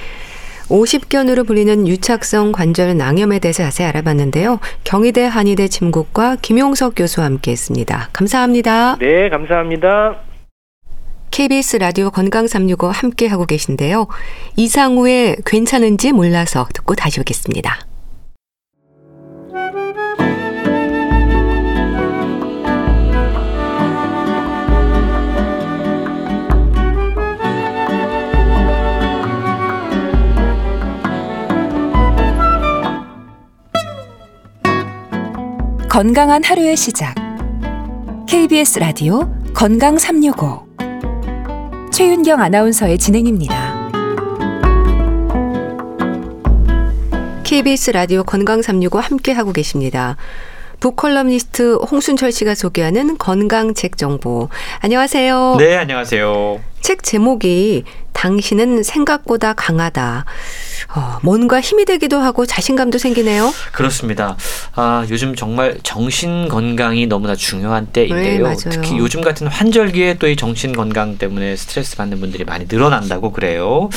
50견으로 0.69 1.47
불리는 1.47 1.87
유착성 1.87 2.51
관절 2.51 2.97
낭염에 2.97 3.39
대해서 3.39 3.63
자세히 3.63 3.87
알아봤는데요. 3.91 4.59
경희대 4.83 5.25
한의대 5.25 5.69
침구과 5.69 6.39
김용석 6.43 6.95
교수와 6.97 7.27
함께했습니다. 7.27 8.09
감사합니다. 8.13 8.97
네, 8.99 9.29
감사합니다. 9.29 10.28
KBS 11.39 11.77
라디오 11.77 12.11
건강 12.11 12.49
365 12.49 12.89
함께 12.89 13.29
하고 13.29 13.47
계신데요. 13.47 14.09
이상우의 14.57 15.37
괜찮은지 15.47 16.11
몰라서 16.11 16.67
듣고 16.75 16.97
다시 16.97 17.21
오겠습니다. 17.21 17.79
건강한 35.89 36.43
하루의 36.43 36.77
시작. 36.77 37.15
KBS 38.27 38.81
라디오 38.81 39.33
건강 39.55 39.99
365. 39.99 40.68
최윤경 41.99 42.41
아나운서의 42.41 42.97
진행입니다. 42.97 43.91
KBS 47.43 47.91
라디오 47.91 48.23
건강 48.23 48.63
365 48.63 49.01
함께 49.01 49.33
하고 49.33 49.53
계십니다. 49.53 50.17
북컬럼니스트 50.81 51.75
홍순철 51.91 52.33
씨가 52.33 52.55
소개하는 52.55 53.19
건강 53.19 53.75
책 53.75 53.97
정보. 53.97 54.49
안녕하세요. 54.81 55.57
네, 55.59 55.77
안녕하세요. 55.77 56.61
책 56.81 57.03
제목이 57.03 57.85
당신은 58.13 58.83
생각보다 58.83 59.53
강하다. 59.53 60.25
어, 60.97 61.19
뭔가 61.23 61.61
힘이 61.61 61.85
되기도 61.85 62.19
하고 62.19 62.47
자신감도 62.47 62.99
생기네요. 62.99 63.53
그렇습니다. 63.73 64.37
아, 64.75 65.05
요즘 65.11 65.35
정말 65.37 65.79
정신 65.83 66.49
건강이 66.49 67.07
너무나 67.07 67.35
중요한 67.35 67.87
때인데요. 67.87 68.49
네, 68.49 68.55
특히 68.71 68.99
요즘 68.99 69.21
같은 69.21 69.47
환절기에 69.47 70.15
또 70.15 70.29
이 70.29 70.37
정신 70.37 70.75
건강 70.75 71.17
때문에 71.19 71.57
스트레스 71.57 71.97
받는 71.97 72.21
분들이 72.21 72.45
많이 72.45 72.67
늘어난다고 72.69 73.33
그래요. 73.33 73.89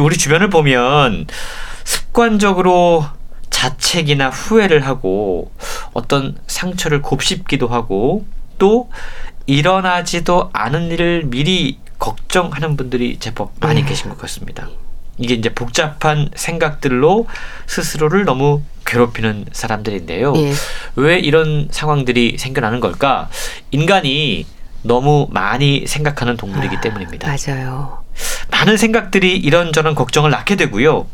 우리 0.00 0.16
주변을 0.16 0.50
보면 0.50 1.26
습관적으로 1.84 3.04
자책이나 3.56 4.28
후회를 4.28 4.86
하고 4.86 5.50
어떤 5.94 6.36
상처를 6.46 7.00
곱씹기도 7.00 7.68
하고 7.68 8.26
또 8.58 8.90
일어나지도 9.46 10.50
않은 10.52 10.90
일을 10.90 11.24
미리 11.24 11.78
걱정하는 11.98 12.76
분들이 12.76 13.16
제법 13.18 13.52
많이 13.60 13.80
네. 13.80 13.88
계신 13.88 14.10
것 14.10 14.18
같습니다. 14.18 14.68
이게 15.16 15.32
이제 15.32 15.54
복잡한 15.54 16.28
생각들로 16.34 17.26
스스로를 17.66 18.26
너무 18.26 18.60
괴롭히는 18.84 19.46
사람들인데요. 19.52 20.34
예. 20.36 20.52
왜 20.96 21.18
이런 21.18 21.68
상황들이 21.70 22.36
생겨나는 22.38 22.80
걸까? 22.80 23.30
인간이 23.70 24.44
너무 24.82 25.28
많이 25.30 25.86
생각하는 25.86 26.36
동물이기 26.36 26.76
아, 26.76 26.80
때문입니다. 26.82 27.26
맞아요. 27.26 28.04
많은 28.50 28.76
생각들이 28.76 29.34
이런저런 29.38 29.94
걱정을 29.94 30.30
낳게 30.30 30.56
되고요. 30.56 31.06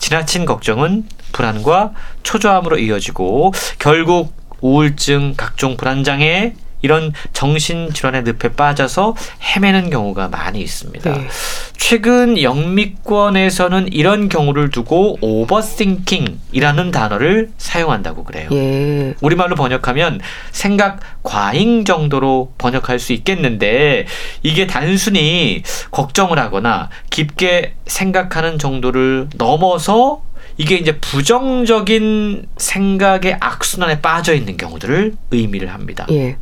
지나친 0.00 0.46
걱정은 0.46 1.04
불안과 1.32 1.92
초조함으로 2.24 2.78
이어지고 2.78 3.52
결국 3.78 4.34
우울증, 4.60 5.34
각종 5.36 5.76
불안장애, 5.76 6.54
이런 6.82 7.12
정신질환의 7.32 8.22
늪에 8.24 8.54
빠져서 8.54 9.14
헤매는 9.42 9.90
경우가 9.90 10.28
많이 10.28 10.60
있습니다. 10.60 11.12
네. 11.12 11.28
최근 11.76 12.40
영미권에서는 12.40 13.92
이런 13.92 14.28
경우를 14.28 14.70
두고 14.70 15.18
오버싱킹이라는 15.20 16.90
단어를 16.92 17.50
사용한다고 17.58 18.24
그래요. 18.24 18.48
예. 18.52 19.14
우리말로 19.20 19.56
번역하면 19.56 20.20
생각 20.52 21.00
과잉 21.22 21.84
정도로 21.84 22.52
번역할 22.58 22.98
수 22.98 23.12
있겠는데 23.12 24.06
이게 24.42 24.66
단순히 24.66 25.62
걱정을 25.90 26.38
하거나 26.38 26.90
깊게 27.10 27.74
생각하는 27.86 28.58
정도를 28.58 29.28
넘어서 29.36 30.22
이게 30.56 30.76
이제 30.76 30.98
부정적인 30.98 32.46
생각의 32.56 33.36
악순환에 33.40 34.00
빠져 34.00 34.34
있는 34.34 34.56
경우들을 34.56 35.14
의미를 35.30 35.72
합니다. 35.72 36.06
예. 36.10 36.36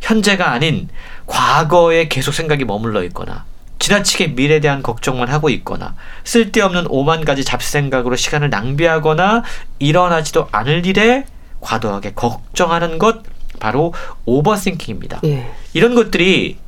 현재가 0.00 0.50
아닌 0.50 0.88
과거에 1.26 2.08
계속 2.08 2.32
생각이 2.32 2.64
머물러 2.64 3.04
있거나 3.04 3.44
지나치게 3.78 4.28
미래에 4.28 4.60
대한 4.60 4.82
걱정만 4.82 5.28
하고 5.28 5.48
있거나 5.50 5.96
쓸데없는 6.24 6.86
오만 6.88 7.24
가지 7.24 7.44
잡생각으로 7.44 8.16
시간을 8.16 8.50
낭비하거나 8.50 9.42
일어나지도 9.78 10.48
않을 10.52 10.86
일에 10.86 11.24
과도하게 11.60 12.12
걱정하는 12.14 12.98
것 12.98 13.22
바로 13.60 13.94
오버싱킹입니다. 14.24 15.20
예. 15.24 15.50
이런 15.72 15.94
것들이 15.94 16.58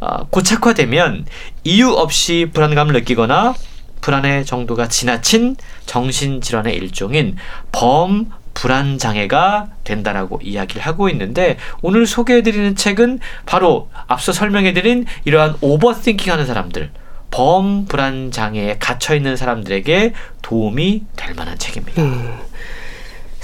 어, 0.00 0.26
고착화되면 0.28 1.26
이유 1.64 1.90
없이 1.90 2.50
불안감을 2.52 2.92
느끼거나 2.94 3.54
불안의 4.00 4.44
정도가 4.44 4.88
지나친 4.88 5.56
정신질환의 5.86 6.74
일종인 6.74 7.36
범 7.72 8.30
불안 8.54 8.98
장애가 8.98 9.68
된다라고 9.84 10.40
이야기를 10.42 10.82
하고 10.82 11.08
있는데 11.10 11.58
오늘 11.80 12.06
소개해드리는 12.06 12.74
책은 12.74 13.20
바로 13.46 13.88
앞서 14.08 14.32
설명해드린 14.32 15.06
이러한 15.24 15.56
오버띵킹 15.60 16.32
하는 16.32 16.44
사람들 16.44 16.90
범 17.30 17.86
불안 17.86 18.32
장애에 18.32 18.78
갇혀 18.78 19.14
있는 19.14 19.36
사람들에게 19.36 20.14
도움이 20.42 21.04
될 21.14 21.34
만한 21.34 21.56
책입니다. 21.58 22.02
음. 22.02 22.38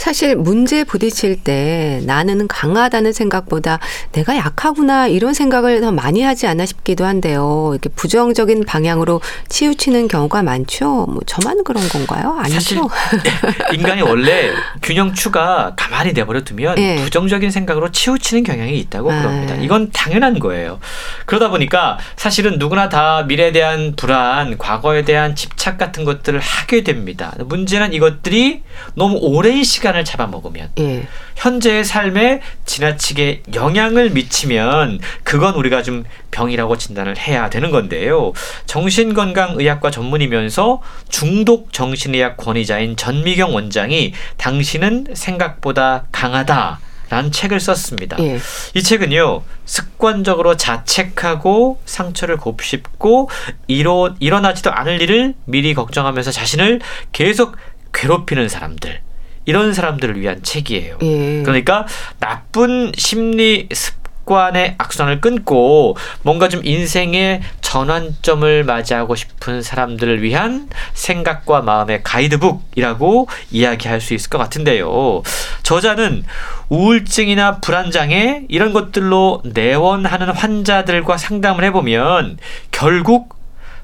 사실 0.04 0.36
문제에 0.36 0.84
부딪힐 0.84 1.42
때 1.42 2.02
나는 2.04 2.46
강하다는 2.46 3.14
생각보다 3.14 3.78
내가 4.12 4.36
약하구나 4.36 5.06
이런 5.06 5.32
생각을 5.32 5.80
더 5.80 5.92
많이 5.92 6.20
하지 6.20 6.46
않나 6.46 6.66
싶기도 6.66 7.06
한데요. 7.06 7.70
이렇게 7.72 7.88
부정적인 7.88 8.66
방향으로 8.66 9.22
치우치는 9.48 10.08
경우가 10.08 10.42
많죠. 10.42 11.06
뭐 11.08 11.22
저만 11.24 11.64
그런 11.64 11.88
건가요? 11.88 12.36
아니죠. 12.38 12.86
인간이 13.72 14.02
원래 14.02 14.52
균형추가 14.82 15.72
가만히 15.74 16.12
내버려 16.12 16.44
두면 16.44 16.74
네. 16.74 16.96
부정적인 16.96 17.50
생각으로 17.50 17.90
치우치는 17.90 18.42
경향이 18.42 18.78
있다고 18.80 19.10
아. 19.10 19.22
그럽니다. 19.22 19.54
이건 19.54 19.90
당연한 19.90 20.38
거예요. 20.38 20.80
그러다 21.24 21.48
보니까 21.48 21.98
사실은 22.16 22.58
누구나 22.58 22.90
다 22.90 23.22
미래에 23.26 23.52
대한 23.52 23.94
불안, 23.96 24.58
과거에 24.58 25.06
대한 25.06 25.34
집착 25.34 25.78
같은 25.78 26.04
것들을 26.04 26.38
하게 26.40 26.84
됩니다. 26.84 27.32
문제는 27.38 27.94
이것들이 27.94 28.64
너무 28.96 29.16
오랜 29.22 29.64
시간 29.64 29.93
시간을 29.94 30.04
잡아먹으면 30.04 30.70
예. 30.78 31.06
현재의 31.36 31.84
삶에 31.84 32.42
지나치게 32.66 33.44
영향을 33.54 34.10
미치면 34.10 35.00
그건 35.22 35.54
우리가 35.54 35.82
좀 35.82 36.04
병이라고 36.32 36.76
진단을 36.76 37.16
해야 37.16 37.48
되는 37.48 37.70
건데요. 37.70 38.32
정신건강의학과 38.66 39.90
전문이면서 39.90 40.82
중독 41.08 41.72
정신의학 41.72 42.36
권위자인 42.36 42.96
전미경 42.96 43.54
원장이 43.54 44.12
당신은 44.36 45.06
생각보다 45.14 46.04
강하다. 46.12 46.80
라는 47.10 47.30
책을 47.30 47.60
썼습니다. 47.60 48.16
예. 48.20 48.40
이 48.72 48.82
책은요, 48.82 49.42
습관적으로 49.66 50.56
자책하고 50.56 51.78
상처를 51.84 52.38
곱씹고 52.38 53.28
일어, 53.68 54.14
일어나지도 54.18 54.72
않을 54.72 55.02
일을 55.02 55.34
미리 55.44 55.74
걱정하면서 55.74 56.32
자신을 56.32 56.80
계속 57.12 57.56
괴롭히는 57.92 58.48
사람들, 58.48 59.00
이런 59.44 59.72
사람들을 59.74 60.20
위한 60.20 60.42
책이에요. 60.42 60.98
예. 61.02 61.42
그러니까 61.42 61.86
나쁜 62.18 62.92
심리 62.96 63.68
습관의 63.72 64.76
악순환을 64.78 65.20
끊고 65.20 65.96
뭔가 66.22 66.48
좀 66.48 66.60
인생의 66.64 67.42
전환점을 67.60 68.64
맞이하고 68.64 69.14
싶은 69.16 69.60
사람들을 69.60 70.22
위한 70.22 70.68
생각과 70.94 71.62
마음의 71.62 72.02
가이드북이라고 72.04 73.28
이야기할 73.50 74.00
수 74.00 74.14
있을 74.14 74.30
것 74.30 74.38
같은데요. 74.38 75.22
저자는 75.62 76.24
우울증이나 76.68 77.58
불안장애 77.58 78.44
이런 78.48 78.72
것들로 78.72 79.42
내원하는 79.44 80.30
환자들과 80.30 81.18
상담을 81.18 81.64
해보면 81.64 82.38
결국 82.70 83.36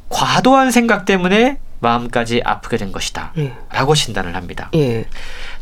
과도한 0.08 0.70
생각 0.70 1.04
때문에 1.04 1.58
마음까지 1.80 2.42
아프게 2.44 2.76
된 2.76 2.92
것이다. 2.92 3.32
예. 3.38 3.54
라고 3.72 3.94
진단을 3.94 4.36
합니다. 4.36 4.70
예. 4.74 5.06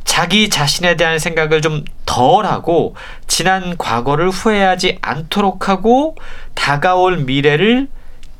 자기 0.04 0.48
자신에 0.48 0.96
대한 0.96 1.18
생각을 1.18 1.62
좀 1.62 1.84
덜하고 2.06 2.94
지난 3.26 3.76
과거를 3.76 4.30
후회하지 4.30 4.98
않도록 5.00 5.68
하고 5.68 6.16
다가올 6.54 7.18
미래를 7.18 7.88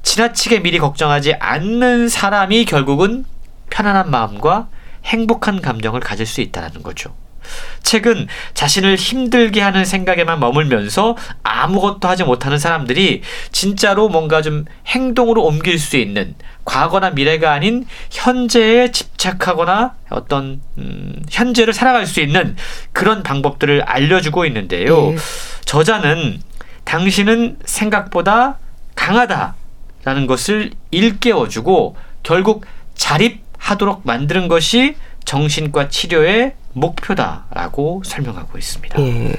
지나치게 0.03 0.61
미리 0.61 0.79
걱정하지 0.79 1.35
않는 1.35 2.09
사람이 2.09 2.65
결국은 2.65 3.25
편안한 3.71 4.11
마음과 4.11 4.69
행복한 5.05 5.61
감정을 5.61 6.01
가질 6.01 6.27
수 6.27 6.41
있다는 6.41 6.83
거죠. 6.83 7.15
책은 7.83 8.27
자신을 8.55 8.97
힘들게 8.97 9.61
하는 9.61 9.85
생각에만 9.85 10.41
머물면서 10.41 11.17
아무것도 11.43 12.09
하지 12.09 12.25
못하는 12.25 12.59
사람들이 12.59 13.23
진짜로 13.53 14.09
뭔가 14.09 14.43
좀 14.43 14.65
행동으로 14.87 15.43
옮길 15.43 15.79
수 15.79 15.97
있는 15.97 16.35
과거나 16.65 17.11
미래가 17.11 17.53
아닌 17.53 17.87
현재에 18.11 18.91
집착하거나 18.91 19.95
어떤 20.11 20.61
음, 20.77 21.23
현재를 21.31 21.73
살아갈 21.73 22.07
수 22.07 22.21
있는 22.21 22.57
그런 22.93 23.23
방법들을 23.23 23.83
알려주고 23.83 24.45
있는데요. 24.47 25.13
네. 25.13 25.17
저자는 25.65 26.41
당신은 26.85 27.59
생각보다 27.65 28.59
강하다라는 28.95 30.27
것을 30.27 30.71
일깨워주고 30.91 31.97
결국 32.23 32.65
자립하도록 32.95 34.03
만드는 34.05 34.49
것이 34.49 34.97
정신과 35.29 35.91
치료의 35.91 36.55
목표다라고 36.73 38.01
설명하고 38.03 38.57
있습니다. 38.57 38.99
예. 39.03 39.35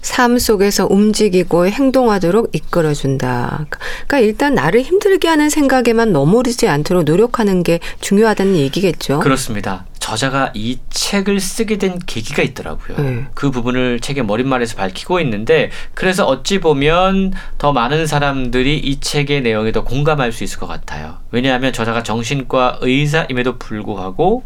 삶 0.00 0.38
속에서 0.38 0.86
움직이고 0.88 1.66
행동하도록 1.66 2.48
이끌어준다. 2.54 3.66
그러니까 3.68 4.18
일단 4.20 4.54
나를 4.54 4.80
힘들게 4.80 5.28
하는 5.28 5.50
생각에만 5.50 6.12
머무르지 6.12 6.66
않도록 6.66 7.04
노력하는 7.04 7.62
게 7.62 7.78
중요하다는 8.00 8.56
얘기겠죠. 8.56 9.20
그렇습니다. 9.20 9.84
저자가 9.98 10.50
이 10.54 10.78
책을 10.88 11.40
쓰게 11.40 11.76
된 11.76 11.98
계기가 12.06 12.42
있더라고요. 12.42 12.96
네. 12.98 13.26
그 13.34 13.50
부분을 13.50 14.00
책의 14.00 14.24
머릿말에서 14.24 14.76
밝히고 14.76 15.20
있는데 15.20 15.70
그래서 15.92 16.26
어찌 16.26 16.58
보면 16.58 17.34
더 17.58 17.74
많은 17.74 18.06
사람들이 18.06 18.78
이 18.78 18.98
책의 18.98 19.42
내용에 19.42 19.72
더 19.72 19.84
공감할 19.84 20.32
수 20.32 20.42
있을 20.42 20.58
것 20.58 20.66
같아요. 20.66 21.18
왜냐하면 21.30 21.74
저자가 21.74 22.02
정신과 22.02 22.78
의사임에도 22.80 23.58
불구하고 23.58 24.42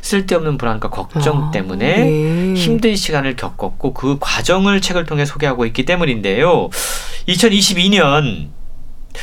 쓸데없는 0.00 0.58
불안과 0.58 0.90
걱정 0.90 1.48
아, 1.48 1.50
때문에 1.50 1.96
네. 2.04 2.54
힘든 2.54 2.96
시간을 2.96 3.36
겪었고 3.36 3.94
그 3.94 4.16
과정을 4.20 4.80
책을 4.80 5.04
통해 5.04 5.24
소개하고 5.24 5.66
있기 5.66 5.84
때문인데요. 5.84 6.70
2022년 7.28 8.48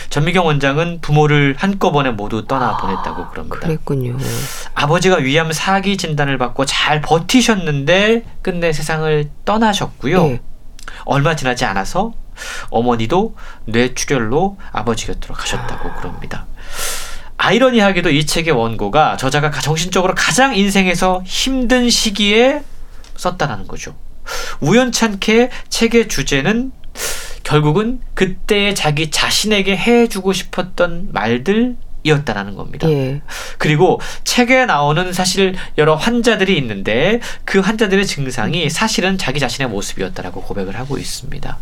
전미경 0.10 0.46
원장은 0.46 1.00
부모를 1.02 1.56
한꺼번에 1.58 2.12
모두 2.12 2.46
떠나 2.46 2.70
아, 2.70 2.78
보냈다고 2.78 3.30
그럽니다. 3.30 3.60
그랬군요. 3.60 4.18
아버지가 4.74 5.18
위암 5.18 5.52
사기 5.52 5.98
진단을 5.98 6.38
받고 6.38 6.66
잘 6.66 7.02
버티셨는데 7.02 8.24
끝내 8.42 8.74
세상을 8.74 9.30
떠나셨고요. 9.46 10.24
네. 10.24 10.42
얼마 11.06 11.36
지나지 11.36 11.66
않아서 11.66 12.14
어머니도 12.70 13.36
뇌출혈로 13.66 14.58
아버지 14.72 15.08
곁으로 15.08 15.34
가셨다고 15.34 15.94
그럽니다. 15.94 16.46
아이러니하게도 17.46 18.10
이 18.10 18.26
책의 18.26 18.54
원고가 18.54 19.18
저자가 19.18 19.52
정신적으로 19.52 20.16
가장 20.16 20.56
인생에서 20.56 21.22
힘든 21.26 21.92
시기에 21.92 22.64
썼다라는 23.18 23.68
거죠. 23.68 23.96
우연찮게 24.62 25.52
책의 25.70 26.08
주제는 26.08 26.72
결국은 27.44 28.02
그때 28.16 28.74
자기 28.74 29.12
자신에게 29.12 29.78
해주고 29.78 30.34
싶었던 30.34 31.10
말들 31.12 31.76
이었다라는 32.02 32.56
겁니다. 32.56 32.90
예. 32.90 33.22
그리고 33.60 34.02
책에 34.24 34.66
나오는 34.66 35.14
사실 35.14 35.56
여러 35.78 35.94
환자들이 35.94 36.58
있는데 36.58 37.20
그 37.46 37.60
환자들의 37.60 38.08
증상이 38.08 38.70
사실은 38.72 39.20
자기 39.20 39.40
자신의 39.40 39.70
모습이었다라고 39.70 40.42
고백을 40.42 40.78
하고 40.78 40.98
있습니다. 40.98 41.58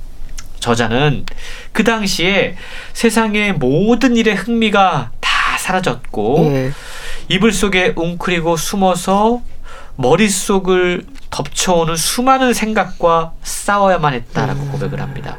저자는 0.59 1.25
그 1.73 1.83
당시에 1.83 2.55
세상의 2.93 3.53
모든 3.53 4.15
일에 4.15 4.31
흥미가 4.31 5.11
다 5.19 5.32
사라졌고 5.63 6.45
예. 6.51 6.71
이불 7.29 7.53
속에 7.53 7.93
웅크리고 7.95 8.57
숨어서 8.57 9.41
머릿속을 9.95 11.05
덮쳐오는 11.29 11.95
수많은 11.95 12.53
생각과 12.53 13.31
싸워야만 13.43 14.13
했다라고 14.13 14.61
음. 14.61 14.71
고백을 14.71 14.99
합니다. 14.99 15.37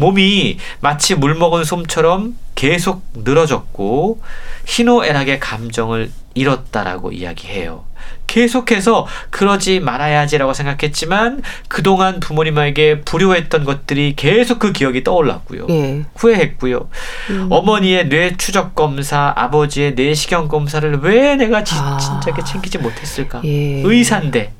몸이 0.00 0.58
마치 0.80 1.14
물 1.14 1.34
먹은 1.34 1.64
솜처럼 1.64 2.36
계속 2.54 3.02
늘어졌고 3.14 4.20
희노애락의 4.66 5.38
감정을 5.40 6.10
잃었다라고 6.34 7.12
이야기해요. 7.12 7.84
계속해서 8.26 9.06
그러지 9.30 9.80
말아야지라고 9.80 10.54
생각했지만 10.54 11.42
그동안 11.68 12.20
부모님에게 12.20 13.00
불효했던 13.00 13.64
것들이 13.64 14.14
계속 14.16 14.58
그 14.60 14.72
기억이 14.72 15.02
떠올랐고요. 15.02 15.66
예. 15.70 16.04
후회했고요. 16.14 16.88
음. 17.30 17.48
어머니의 17.50 18.08
뇌 18.08 18.36
추적 18.36 18.74
검사, 18.74 19.32
아버지의 19.36 19.94
뇌시경 19.94 20.48
검사를 20.48 20.98
왜 21.02 21.34
내가 21.34 21.64
진, 21.64 21.76
아. 21.78 21.98
진작에 21.98 22.44
챙기지 22.44 22.78
못했을까? 22.78 23.42
예. 23.44 23.82
의사인데 23.84 24.52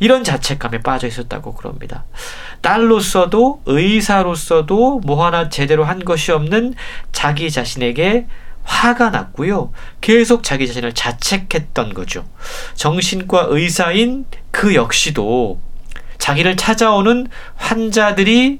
이런 0.00 0.24
자책감에 0.24 0.80
빠져 0.80 1.06
있었다고 1.06 1.54
그럽니다. 1.54 2.04
딸로서도 2.62 3.62
의사로서도 3.66 5.00
뭐 5.04 5.24
하나 5.24 5.48
제대로 5.48 5.84
한 5.84 6.04
것이 6.04 6.32
없는 6.32 6.74
자기 7.12 7.50
자신에게 7.50 8.26
화가 8.64 9.10
났고요. 9.10 9.72
계속 10.00 10.42
자기 10.42 10.66
자신을 10.66 10.94
자책했던 10.94 11.94
거죠. 11.94 12.24
정신과 12.74 13.46
의사인 13.50 14.24
그 14.50 14.74
역시도 14.74 15.60
자기를 16.18 16.56
찾아오는 16.56 17.28
환자들이 17.56 18.58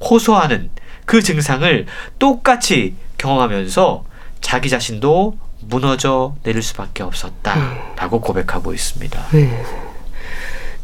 호소하는 0.00 0.70
그 1.04 1.22
증상을 1.22 1.86
똑같이 2.18 2.96
경험하면서 3.18 4.04
자기 4.40 4.68
자신도 4.68 5.38
무너져 5.60 6.34
내릴 6.42 6.62
수밖에 6.62 7.02
없었다라고 7.02 8.20
고백하고 8.20 8.74
있습니다. 8.74 9.28
네. 9.32 9.64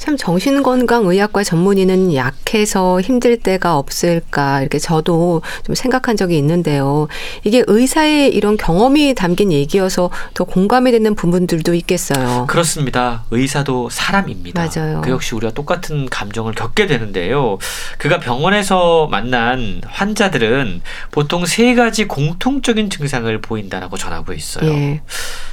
참 0.08 0.16
정신건강의학과 0.16 1.44
전문의는 1.44 2.14
약해서 2.14 2.98
힘들 2.98 3.36
때가 3.36 3.76
없을까 3.76 4.62
이렇게 4.62 4.78
저도 4.78 5.42
좀 5.66 5.74
생각한 5.74 6.16
적이 6.16 6.38
있는데요. 6.38 7.08
이게 7.44 7.62
의사의 7.66 8.34
이런 8.34 8.56
경험이 8.56 9.14
담긴 9.14 9.52
얘기여서 9.52 10.08
더 10.32 10.44
공감이 10.44 10.92
되는 10.92 11.14
부분들도 11.14 11.74
있겠어요. 11.74 12.46
그렇습니다. 12.48 13.24
의사도 13.30 13.90
사람입니다. 13.90 14.66
맞아요. 14.74 15.02
그 15.02 15.10
역시 15.10 15.34
우리가 15.34 15.52
똑같은 15.52 16.08
감정을 16.08 16.54
겪게 16.54 16.86
되는데요. 16.86 17.58
그가 17.98 18.18
병원에서 18.18 19.08
만난 19.10 19.82
환자들은 19.86 20.80
보통 21.10 21.44
세 21.44 21.74
가지 21.74 22.06
공통적인 22.06 22.88
증상을 22.88 23.38
보인다라고 23.42 23.98
전하고 23.98 24.32
있어요. 24.32 24.70
예. 24.70 25.02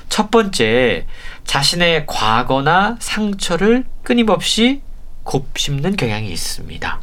첫 0.07 0.31
번째, 0.31 1.05
자신의 1.45 2.05
과거나 2.07 2.97
상처를 2.99 3.85
끊임없이 4.03 4.81
곱씹는 5.23 5.95
경향이 5.95 6.29
있습니다. 6.31 7.01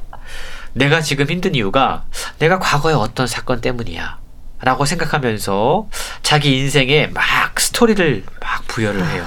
내가 0.75 1.01
지금 1.01 1.27
힘든 1.29 1.55
이유가 1.55 2.05
내가 2.39 2.59
과거의 2.59 2.95
어떤 2.97 3.27
사건 3.27 3.61
때문이야. 3.61 4.19
라고 4.63 4.85
생각하면서 4.85 5.89
자기 6.23 6.57
인생에 6.59 7.09
막 7.09 7.59
스토리를 7.59 8.25
막 8.41 8.67
부여를 8.69 9.05
해요. 9.11 9.27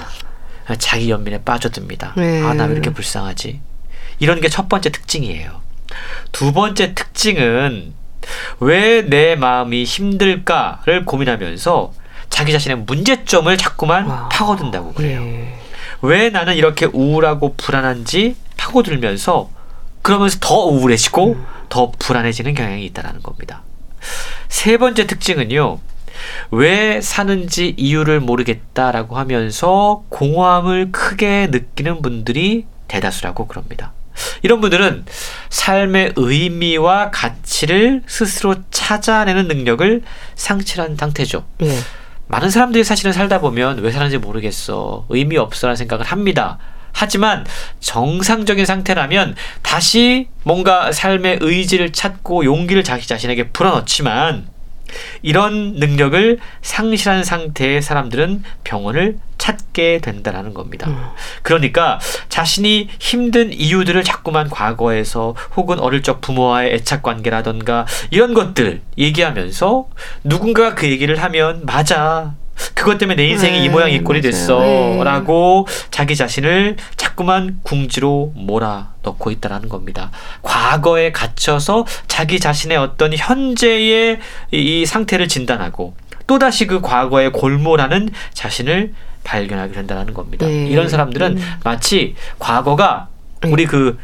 자기 0.78 1.10
연민에 1.10 1.42
빠져듭니다. 1.44 2.14
네. 2.16 2.42
아, 2.42 2.54
나 2.54 2.64
왜 2.66 2.72
이렇게 2.72 2.90
불쌍하지? 2.90 3.60
이런 4.18 4.40
게 4.40 4.48
첫 4.48 4.68
번째 4.68 4.90
특징이에요. 4.90 5.60
두 6.32 6.52
번째 6.52 6.94
특징은 6.94 7.94
왜 8.60 9.02
내 9.06 9.36
마음이 9.36 9.84
힘들까를 9.84 11.04
고민하면서 11.04 11.92
자기 12.36 12.52
자신의 12.52 12.76
문제점을 12.80 13.56
자꾸만 13.56 14.04
와. 14.04 14.28
파고든다고 14.28 14.92
그래요. 14.92 15.22
예. 15.22 15.58
왜 16.02 16.28
나는 16.28 16.54
이렇게 16.54 16.84
우울하고 16.84 17.54
불안한지 17.56 18.36
파고들면서 18.58 19.48
그러면서 20.02 20.36
더 20.38 20.66
우울해지고 20.66 21.32
음. 21.32 21.46
더 21.70 21.92
불안해지는 21.98 22.52
경향이 22.52 22.84
있다는 22.84 23.22
겁니다. 23.22 23.62
세 24.50 24.76
번째 24.76 25.06
특징은요. 25.06 25.78
왜 26.50 27.00
사는지 27.00 27.72
이유를 27.78 28.20
모르겠다라고 28.20 29.16
하면서 29.16 30.04
공허함을 30.10 30.92
크게 30.92 31.46
느끼는 31.50 32.02
분들이 32.02 32.66
대다수라고 32.86 33.46
그럽니다. 33.46 33.94
이런 34.42 34.60
분들은 34.60 35.06
삶의 35.48 36.12
의미와 36.16 37.12
가치를 37.12 38.02
스스로 38.06 38.56
찾아내는 38.70 39.48
능력을 39.48 40.02
상실한 40.34 40.96
상태죠. 40.96 41.46
예. 41.62 41.78
많은 42.28 42.50
사람들이 42.50 42.84
사실은 42.84 43.12
살다 43.12 43.40
보면 43.40 43.78
왜 43.78 43.90
사는지 43.90 44.18
모르겠어. 44.18 45.06
의미 45.08 45.36
없어라는 45.36 45.76
생각을 45.76 46.04
합니다. 46.04 46.58
하지만 46.92 47.44
정상적인 47.80 48.64
상태라면 48.64 49.36
다시 49.62 50.28
뭔가 50.44 50.92
삶의 50.92 51.38
의지를 51.42 51.92
찾고 51.92 52.44
용기를 52.44 52.84
자기 52.84 53.06
자신에게 53.06 53.50
불어넣지만 53.50 54.48
이런 55.22 55.74
능력을 55.74 56.38
상실한 56.62 57.24
상태의 57.24 57.82
사람들은 57.82 58.42
병원을 58.64 59.18
찾게 59.38 60.00
된다는 60.02 60.54
겁니다. 60.54 60.88
음. 60.88 60.96
그러니까 61.42 62.00
자신이 62.28 62.88
힘든 62.98 63.52
이유들을 63.52 64.02
자꾸만 64.02 64.48
과거에서 64.48 65.34
혹은 65.56 65.78
어릴 65.78 66.02
적 66.02 66.20
부모와의 66.20 66.74
애착 66.74 67.02
관계라던가 67.02 67.86
이런 68.10 68.34
것들 68.34 68.80
얘기하면서 68.98 69.88
누군가가 70.24 70.74
그 70.74 70.88
얘기를 70.88 71.22
하면 71.22 71.64
맞아. 71.64 72.34
그것 72.74 72.98
때문에 72.98 73.16
내 73.16 73.28
인생이 73.28 73.58
네, 73.58 73.64
이 73.64 73.68
모양 73.68 73.90
이 73.90 74.00
꼴이 74.00 74.20
됐어. 74.20 74.60
네. 74.60 75.04
라고 75.04 75.66
자기 75.90 76.16
자신을 76.16 76.76
자꾸만 76.96 77.60
궁지로 77.62 78.32
몰아넣고 78.34 79.30
있다라는 79.30 79.68
겁니다. 79.68 80.10
과거에 80.42 81.12
갇혀서 81.12 81.86
자기 82.06 82.40
자신의 82.40 82.76
어떤 82.76 83.14
현재의 83.14 84.18
이 84.50 84.86
상태를 84.86 85.28
진단하고 85.28 85.94
또다시 86.26 86.66
그 86.66 86.80
과거에 86.80 87.28
골몰하는 87.28 88.10
자신을 88.32 88.92
발견하게 89.24 89.72
된다는 89.72 90.14
겁니다. 90.14 90.46
네. 90.46 90.66
이런 90.66 90.88
사람들은 90.88 91.36
음. 91.36 91.42
마치 91.64 92.14
과거가 92.38 93.08
네. 93.42 93.50
우리 93.50 93.66
그 93.66 93.98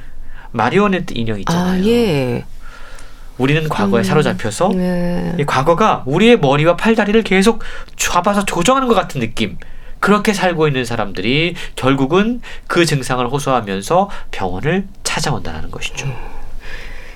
마리오네트 0.51 1.15
인형 1.17 1.39
있잖아요. 1.41 1.83
아, 1.83 1.87
예. 1.87 2.45
우리는 3.43 3.69
과거에 3.69 4.03
음. 4.03 4.05
사로잡혀서 4.05 4.69
네. 4.69 5.35
이 5.37 5.45
과거가 5.45 6.05
우리의 6.07 6.39
머리와 6.39 6.77
팔다리를 6.77 7.21
계속 7.25 7.61
잡아서 7.97 8.45
조정하는 8.45 8.87
것 8.87 8.95
같은 8.95 9.21
느낌. 9.21 9.59
그렇게 9.99 10.33
살고 10.33 10.69
있는 10.69 10.85
사람들이 10.85 11.55
결국은 11.75 12.41
그 12.69 12.87
증상을 12.87 13.27
호소하면서 13.29 14.11
병원을 14.31 14.87
찾아온다는 15.03 15.73
것이죠. 15.73 16.07
음. 16.07 16.15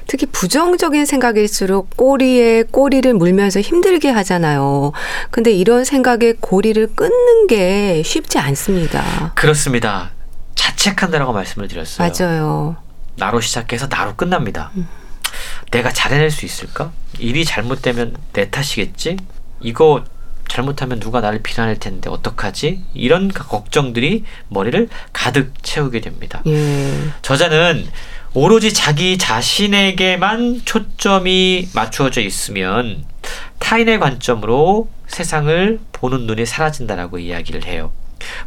특히 0.08 0.26
부정적인 0.26 1.04
생각일수록 1.04 1.96
꼬리에 1.96 2.64
꼬리를 2.64 3.12
물면서 3.14 3.60
힘들게 3.60 4.10
하잖아요. 4.10 4.92
근데 5.30 5.52
이런 5.52 5.84
생각에 5.84 6.34
고리를 6.40 6.88
끊는 6.94 7.46
게 7.48 8.02
쉽지 8.04 8.38
않습니다. 8.38 9.32
그렇습니다. 9.34 10.10
자책한다라고 10.56 11.32
말씀을 11.32 11.68
드렸어요. 11.68 12.08
맞아요. 12.08 12.76
나로 13.16 13.40
시작해서 13.40 13.88
나로 13.88 14.14
끝납니다. 14.14 14.70
음. 14.76 14.88
내가 15.70 15.90
잘해낼 15.92 16.30
수 16.30 16.44
있을까? 16.44 16.92
일이 17.18 17.44
잘못되면 17.44 18.16
내 18.32 18.50
탓이겠지? 18.50 19.16
이거 19.60 20.04
잘못하면 20.48 21.00
누가 21.00 21.20
나를 21.20 21.42
비난할 21.42 21.76
텐데 21.78 22.08
어떡하지? 22.08 22.82
이런 22.94 23.28
걱정들이 23.28 24.24
머리를 24.48 24.88
가득 25.12 25.52
채우게 25.62 26.00
됩니다. 26.00 26.42
예. 26.46 26.92
저자는 27.22 27.86
오로지 28.34 28.72
자기 28.72 29.18
자신에게만 29.18 30.62
초점이 30.64 31.68
맞추어져 31.74 32.20
있으면 32.20 33.04
타인의 33.58 33.98
관점으로 33.98 34.88
세상을 35.08 35.80
보는 35.92 36.26
눈이 36.26 36.46
사라진다라고 36.46 37.18
이야기를 37.18 37.64
해요. 37.64 37.92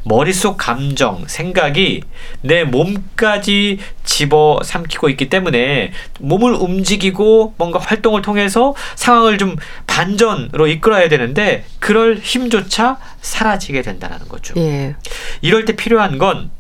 머릿속 0.04 0.58
감정, 0.58 1.24
생각이 1.28 2.02
내 2.42 2.64
몸까지 2.64 3.80
집어 4.04 4.60
삼키고 4.64 5.10
있기 5.10 5.30
때문에 5.30 5.92
몸을 6.20 6.54
움직이고 6.54 7.54
뭔가 7.58 7.80
활동을 7.80 8.22
통해서 8.22 8.76
상황을 8.96 9.38
좀 9.38 9.56
반전으로 9.88 10.68
이끌어야 10.68 11.10
되는데 11.10 11.66
그럴 11.80 12.18
힘조차 12.18 12.98
사라지게 13.22 13.82
된다는 13.82 14.20
거죠. 14.28 14.54
예. 14.58 14.96
이럴 15.42 15.66
때 15.66 15.76
필요한 15.76 16.18
건 16.18 16.52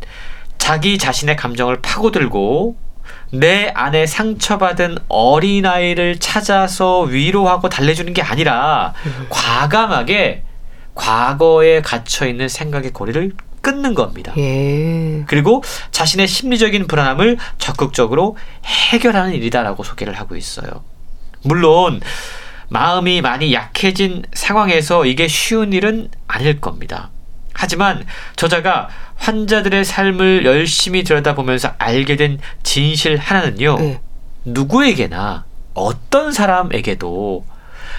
자기 0.57 0.97
자신의 0.97 1.35
감정을 1.35 1.81
파고들고 1.81 2.75
내 3.31 3.71
안에 3.73 4.05
상처받은 4.05 4.97
어린아이를 5.07 6.19
찾아서 6.19 7.01
위로하고 7.01 7.69
달래주는 7.69 8.13
게 8.13 8.21
아니라 8.21 8.93
음. 9.05 9.27
과감하게 9.29 10.43
과거에 10.99 11.81
갇혀 11.81 12.27
있는 12.27 12.49
생각의 12.49 12.91
고리를 12.91 13.31
끊는 13.61 13.93
겁니다. 13.93 14.33
예. 14.37 15.23
그리고 15.27 15.63
자신의 15.91 16.27
심리적인 16.27 16.87
불안함을 16.87 17.37
적극적으로 17.57 18.37
해결하는 18.65 19.33
일이다라고 19.33 19.83
소개를 19.83 20.13
하고 20.13 20.35
있어요. 20.35 20.83
물론 21.43 22.01
마음이 22.67 23.21
많이 23.21 23.53
약해진 23.53 24.23
상황에서 24.33 25.05
이게 25.05 25.29
쉬운 25.29 25.71
일은 25.71 26.09
아닐 26.27 26.59
겁니다. 26.59 27.11
하지만 27.53 28.05
저자가 28.35 28.89
환자들의 29.15 29.85
삶을 29.85 30.45
열심히 30.45 31.03
들여다보면서 31.03 31.75
알게 31.77 32.17
된 32.17 32.39
진실 32.63 33.17
하나는요. 33.17 33.77
네. 33.79 34.01
누구에게나 34.43 35.45
어떤 35.73 36.31
사람에게도 36.33 37.45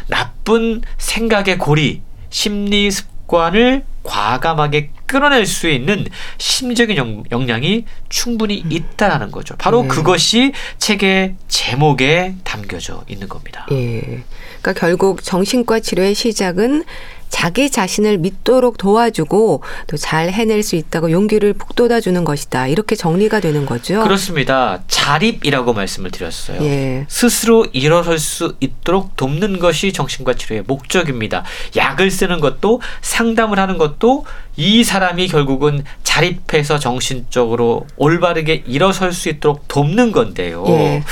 나쁜 0.09 0.83
생각의 0.99 1.59
고리, 1.59 2.03
심리 2.31 2.91
습관을 2.91 3.85
과감하게 4.03 4.91
끌어낼 5.07 5.45
수 5.45 5.69
있는 5.69 6.07
심리적인 6.39 7.25
역량이 7.31 7.85
충분히 8.09 8.63
음. 8.65 8.73
있다라는 8.73 9.31
거죠. 9.31 9.57
바로 9.59 9.83
네. 9.83 9.89
그것이 9.89 10.53
책의 10.79 11.35
제목에 11.49 12.37
담겨져 12.45 13.05
있는 13.09 13.29
겁니다. 13.29 13.67
예. 13.73 14.23
그러니까 14.63 14.73
결국 14.75 15.23
정신과 15.23 15.81
치료의 15.81 16.15
시작은 16.15 16.85
자기 17.31 17.71
자신을 17.71 18.19
믿도록 18.19 18.77
도와주고 18.77 19.63
또 19.87 19.97
잘 19.97 20.31
해낼 20.31 20.63
수 20.63 20.77
있다고 20.77 21.11
용기를 21.13 21.53
북돋아 21.55 22.01
주는 22.01 22.25
것이다. 22.25 22.67
이렇게 22.67 22.97
정리가 22.97 23.41
되는 23.41 23.65
거죠. 23.67 24.03
그렇습니다. 24.03 24.81
자립이라고 24.89 25.73
말씀을 25.73 26.11
드렸어요. 26.11 26.63
예. 26.63 27.07
스스로 27.09 27.67
일어설 27.73 28.19
수 28.19 28.57
있도록 28.61 29.17
돕는 29.17 29.59
것이 29.59 29.93
정신과 29.93 30.35
치료의 30.35 30.65
목적입니다. 30.67 31.45
약을 31.77 32.11
쓰는 32.11 32.41
것도 32.41 32.81
상담을 33.03 33.59
하는 33.59 33.79
것도 33.79 34.27
이 34.57 34.83
사람이 34.85 35.29
결국은 35.29 35.85
자립해서 36.03 36.79
정신적으로 36.79 37.87
올바르게 37.97 38.65
일어설 38.67 39.13
수 39.13 39.29
있도록 39.29 39.69
돕는 39.69 40.13
건데요. 40.13 40.65
예. 40.69 41.03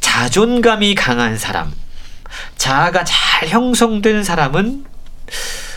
자존감이 0.00 0.94
강한 0.94 1.36
사람, 1.38 1.72
자아가 2.56 3.04
잘 3.04 3.48
형성된 3.48 4.24
사람은 4.24 4.84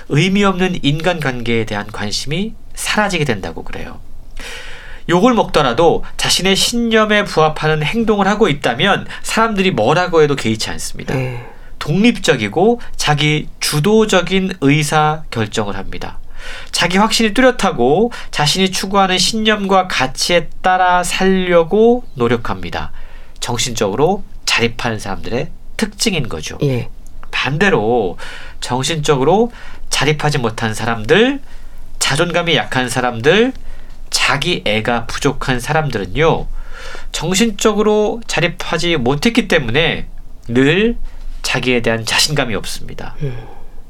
의미 0.10 0.44
없는 0.44 0.80
인간관계에 0.84 1.66
대한 1.66 1.88
관심이 1.88 2.54
사라지게 2.74 3.26
된다고 3.26 3.64
그래요. 3.64 4.00
욕을 5.10 5.34
먹더라도 5.34 6.04
자신의 6.18 6.56
신념에 6.56 7.24
부합하는 7.24 7.84
행동을 7.84 8.28
하고 8.28 8.48
있다면 8.48 9.08
사람들이 9.24 9.72
뭐라고 9.72 10.22
해도 10.22 10.36
개의치 10.36 10.70
않습니다. 10.70 11.16
네. 11.16 11.46
독립적이고 11.80 12.80
자기 12.96 13.48
주도적인 13.60 14.54
의사 14.62 15.24
결정을 15.32 15.76
합니다. 15.76 16.20
자기 16.72 16.98
확신이 16.98 17.34
뚜렷하고 17.34 18.12
자신이 18.32 18.72
추구하는 18.72 19.18
신념과 19.18 19.88
가치에 19.88 20.50
따라 20.62 21.04
살려고 21.04 22.04
노력합니다. 22.14 22.92
정신적으로 23.40 24.24
자립하는 24.46 25.00
사람들의 25.00 25.50
특징인 25.78 26.30
거죠. 26.30 26.58
예. 26.62 26.90
반대로 27.40 28.18
정신적으로 28.60 29.50
자립하지 29.90 30.40
못한 30.40 30.74
사람들, 30.74 31.40
자존감이 31.98 32.54
약한 32.58 32.90
사람들, 32.90 33.54
자기 34.10 34.62
애가 34.66 35.06
부족한 35.06 35.62
사람들은요, 35.62 36.48
정신적으로 37.14 38.20
자립하지 38.28 38.98
못했기 38.98 39.48
때문에 39.48 40.08
늘 40.50 40.98
자기에 41.42 41.82
대한 41.82 42.06
자신감이 42.06 42.56
없습니다. 42.56 43.16
음. 43.22 43.38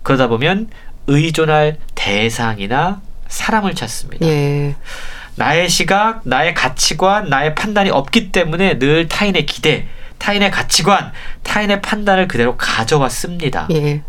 그러다 0.04 0.28
보면 0.28 0.70
의존할 1.08 1.78
대상이나 1.96 3.02
사람을 3.30 3.74
찾습니다. 3.74 4.28
예. 4.28 4.76
나의 5.36 5.70
시각, 5.70 6.22
나의 6.24 6.54
가치관, 6.54 7.30
나의 7.30 7.56
판단이 7.56 7.90
없기 7.90 8.32
때문에 8.32 8.78
늘 8.78 9.08
타인의 9.08 9.48
기대, 9.48 9.88
타인의 10.20 10.52
가치관, 10.52 11.12
타인의 11.44 11.82
판단을 11.82 12.28
그대로 12.28 12.56
가져왔습니다. 12.56 13.68
예. 13.72 14.04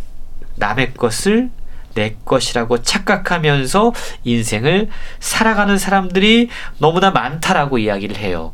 남의 0.56 0.94
것을 0.94 1.50
내 1.94 2.16
것이라고 2.24 2.82
착각하면서 2.82 3.92
인생을 4.24 4.90
살아가는 5.18 5.76
사람들이 5.78 6.50
너무나 6.78 7.10
많다라고 7.10 7.78
이야기를 7.78 8.16
해요. 8.16 8.52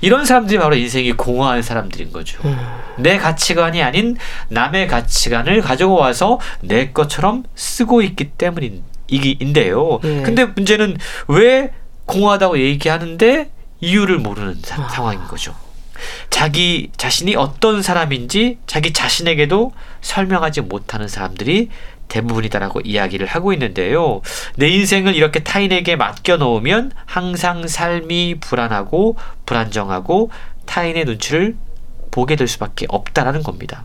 이런 0.00 0.24
사람들이 0.24 0.58
바로 0.58 0.76
인생이 0.76 1.12
공허한 1.12 1.62
사람들인 1.62 2.12
거죠. 2.12 2.40
음. 2.44 2.56
내 2.98 3.18
가치관이 3.18 3.82
아닌 3.82 4.16
남의 4.48 4.86
가치관을 4.86 5.60
가지고 5.60 5.94
와서 5.94 6.38
내 6.60 6.92
것처럼 6.92 7.42
쓰고 7.56 8.02
있기 8.02 8.30
때문인데요. 8.32 9.98
예. 10.04 10.22
근데 10.22 10.44
문제는 10.44 10.98
왜 11.26 11.72
공허하다고 12.06 12.58
얘기하는데 12.60 13.50
이유를 13.80 14.18
모르는 14.18 14.58
사, 14.62 14.82
아. 14.82 14.88
상황인 14.88 15.26
거죠. 15.26 15.54
자기 16.30 16.90
자신이 16.96 17.36
어떤 17.36 17.82
사람인지 17.82 18.58
자기 18.66 18.92
자신에게도 18.92 19.72
설명하지 20.00 20.62
못하는 20.62 21.08
사람들이 21.08 21.68
대부분이다라고 22.08 22.80
이야기를 22.80 23.26
하고 23.26 23.52
있는데요. 23.52 24.22
내 24.56 24.68
인생을 24.68 25.14
이렇게 25.14 25.40
타인에게 25.40 25.96
맡겨 25.96 26.38
놓으면 26.38 26.92
항상 27.04 27.66
삶이 27.66 28.36
불안하고 28.40 29.16
불안정하고 29.46 30.30
타인의 30.66 31.04
눈치를 31.04 31.56
보게 32.10 32.36
될 32.36 32.48
수밖에 32.48 32.86
없다라는 32.88 33.42
겁니다. 33.42 33.84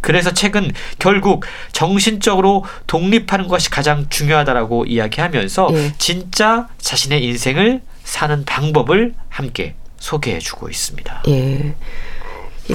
그래서 0.00 0.32
책은 0.32 0.72
결국 0.98 1.44
정신적으로 1.72 2.64
독립하는 2.86 3.48
것이 3.48 3.70
가장 3.70 4.08
중요하다라고 4.08 4.86
이야기하면서 4.86 5.68
예. 5.72 5.92
진짜 5.98 6.68
자신의 6.78 7.22
인생을 7.24 7.82
사는 8.02 8.44
방법을 8.44 9.14
함께 9.28 9.74
소개해주고 10.00 10.68
있습니다. 10.68 11.22
예. 11.28 11.74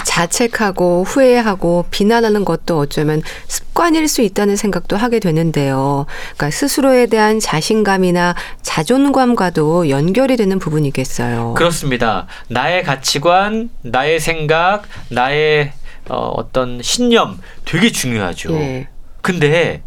자책하고 0.04 1.04
후회하고 1.04 1.86
비난하는 1.90 2.44
것도 2.44 2.80
어쩌면 2.80 3.22
습관일 3.48 4.08
수 4.08 4.22
있다는 4.22 4.56
생각도 4.56 4.98
하게 4.98 5.20
되는데요. 5.20 6.06
그러니까 6.36 6.52
스스로에 6.52 7.06
대한 7.08 7.40
자신감이나 7.40 8.36
자존감과도 8.62 9.90
연결이 9.90 10.38
되는 10.38 10.60
부분이겠어요. 10.60 11.54
그렇습니다. 11.56 12.28
나의 12.50 12.84
가치관, 12.84 13.70
나의 13.84 14.20
생각, 14.20 14.84
나의 15.10 15.72
어, 16.10 16.34
어떤 16.36 16.82
신념 16.82 17.40
되게 17.64 17.92
중요하죠. 17.92 18.54
예. 18.54 18.88
근데 19.22 19.82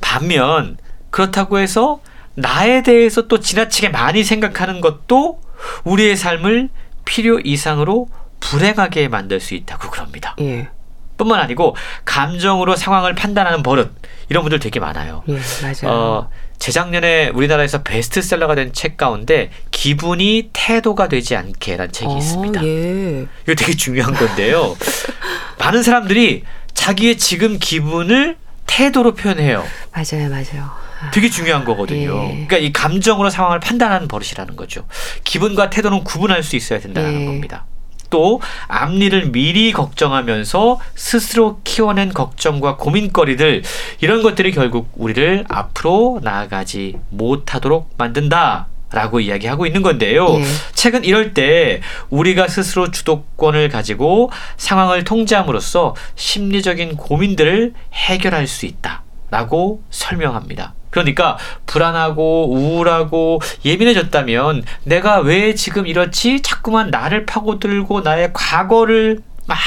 반면 0.00 0.76
그렇다고 1.10 1.58
해서 1.58 2.00
나에 2.34 2.82
대해서 2.82 3.26
또 3.26 3.40
지나치게 3.40 3.88
많이 3.88 4.22
생각하는 4.22 4.80
것도 4.80 5.40
우리의 5.84 6.16
삶을 6.16 6.68
필요 7.04 7.38
이상으로 7.38 8.08
불행하게 8.40 9.08
만들 9.08 9.40
수 9.40 9.54
있다고 9.54 9.90
그럽니다. 9.90 10.34
예. 10.40 10.68
뿐만 11.16 11.40
아니고 11.40 11.74
감정으로 12.04 12.76
상황을 12.76 13.14
판단하는 13.14 13.62
버릇 13.62 13.90
이런 14.28 14.42
분들 14.42 14.58
되게 14.60 14.80
많아요. 14.80 15.22
예, 15.28 15.38
맞아요. 15.62 15.84
어, 15.84 16.30
재작년에 16.58 17.28
우리나라에서 17.30 17.82
베스트셀러가 17.82 18.54
된 18.54 18.72
책 18.72 18.96
가운데 18.98 19.50
기분이 19.70 20.50
태도가 20.52 21.08
되지 21.08 21.36
않게라는 21.36 21.92
책이 21.92 22.12
어, 22.12 22.18
있습니다. 22.18 22.64
예. 22.66 23.26
이거 23.44 23.54
되게 23.54 23.72
중요한 23.74 24.12
건데요. 24.14 24.76
많은 25.58 25.82
사람들이 25.82 26.44
자기의 26.74 27.16
지금 27.16 27.58
기분을 27.58 28.36
태도로 28.66 29.14
표현해요. 29.14 29.64
맞아요, 29.92 30.28
맞아요. 30.28 30.70
되게 31.12 31.28
중요한 31.28 31.64
거거든요. 31.64 32.24
예. 32.24 32.28
그러니까 32.28 32.58
이 32.58 32.72
감정으로 32.72 33.30
상황을 33.30 33.60
판단하는 33.60 34.08
버릇이라는 34.08 34.56
거죠. 34.56 34.86
기분과 35.24 35.70
태도는 35.70 36.04
구분할 36.04 36.42
수 36.42 36.56
있어야 36.56 36.78
된다는 36.80 37.22
예. 37.22 37.26
겁니다. 37.26 37.64
또 38.08 38.40
앞일을 38.68 39.32
미리 39.32 39.72
걱정하면서 39.72 40.80
스스로 40.94 41.60
키워낸 41.64 42.12
걱정과 42.12 42.76
고민거리들 42.76 43.62
이런 44.00 44.22
것들이 44.22 44.52
결국 44.52 44.90
우리를 44.94 45.44
앞으로 45.48 46.20
나아가지 46.22 46.96
못하도록 47.10 47.94
만든다. 47.96 48.68
라고 48.92 49.18
이야기하고 49.18 49.66
있는 49.66 49.82
건데요. 49.82 50.26
예. 50.38 50.44
책은 50.72 51.04
이럴 51.04 51.34
때 51.34 51.80
우리가 52.08 52.46
스스로 52.46 52.92
주도권을 52.92 53.68
가지고 53.68 54.30
상황을 54.56 55.02
통제함으로써 55.02 55.96
심리적인 56.14 56.96
고민들을 56.96 57.74
해결할 57.92 58.46
수 58.46 58.64
있다. 58.64 59.02
라고 59.28 59.82
설명합니다. 59.90 60.75
그러니까 60.90 61.36
불안하고 61.66 62.50
우울하고 62.52 63.40
예민해졌다면 63.64 64.64
내가 64.84 65.18
왜 65.18 65.54
지금 65.54 65.86
이렇지? 65.86 66.40
자꾸만 66.42 66.90
나를 66.90 67.26
파고들고 67.26 68.00
나의 68.00 68.30
과거를 68.32 69.22
막 69.46 69.58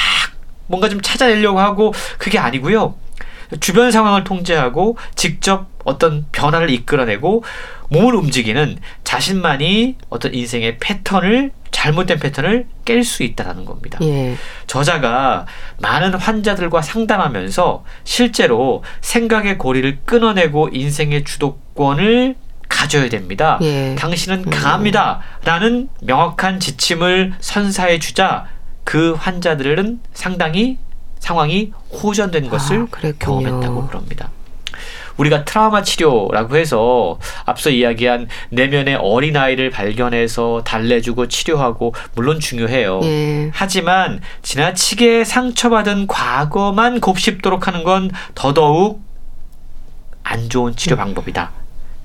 뭔가 0.68 0.90
좀 0.90 1.02
찾아내려고 1.02 1.60
하고 1.60 1.94
그게 2.18 2.40
아니고요. 2.40 2.96
주변 3.60 3.92
상황을 3.92 4.24
통제하고 4.24 4.98
직접 5.16 5.68
어떤 5.84 6.26
변화를 6.32 6.70
이끌어내고 6.70 7.44
몸을 7.90 8.14
움직이는 8.14 8.78
자신만이 9.04 9.96
어떤 10.10 10.34
인생의 10.34 10.78
패턴을 10.78 11.52
잘못된 11.72 12.20
패턴을 12.20 12.68
깰 12.86 13.04
수 13.04 13.24
있다라는 13.24 13.66
겁니다. 13.66 14.00
예. 14.02 14.36
저자가 14.68 15.46
많은 15.80 16.14
환자들과 16.14 16.82
상담하면서 16.82 17.84
실제로 18.04 18.84
생각의 19.02 19.58
고리를 19.58 20.00
끊어내고 20.06 20.70
인생의 20.74 21.24
주도권을 21.24 22.36
가져야 22.68 23.10
됩니다. 23.10 23.58
예. 23.62 23.96
당신은 23.98 24.46
음. 24.46 24.50
강합니다라는 24.50 25.90
명확한 26.02 26.60
지침을 26.60 27.34
선사해 27.40 28.00
주자 28.00 28.46
그 28.84 29.14
환자들은 29.14 30.00
상당히 30.14 30.78
상황이 31.20 31.74
호전된 31.92 32.50
것을 32.50 32.88
아, 32.92 33.12
경험했다고 33.20 33.88
그럽니다. 33.88 34.30
우리가 35.18 35.46
트라우마 35.46 35.84
치료라고 35.84 36.58
해서 36.58 37.20
앞서 37.46 37.70
이야기한 37.70 38.28
내면의 38.50 38.96
어린 38.96 39.38
아이를 39.38 39.70
발견해서 39.70 40.64
달래주고 40.66 41.28
치료하고 41.28 41.94
물론 42.16 42.40
중요해요. 42.40 43.02
예. 43.04 43.52
하지만 43.54 44.22
지나치게 44.42 45.24
상처받은 45.24 46.08
과거만 46.08 47.00
곱씹도록 47.00 47.68
하는 47.68 47.84
건 47.84 48.12
더더욱 48.36 49.02
안 50.24 50.50
좋은 50.50 50.76
치료 50.76 50.96
음. 50.96 50.98
방법이다. 50.98 51.52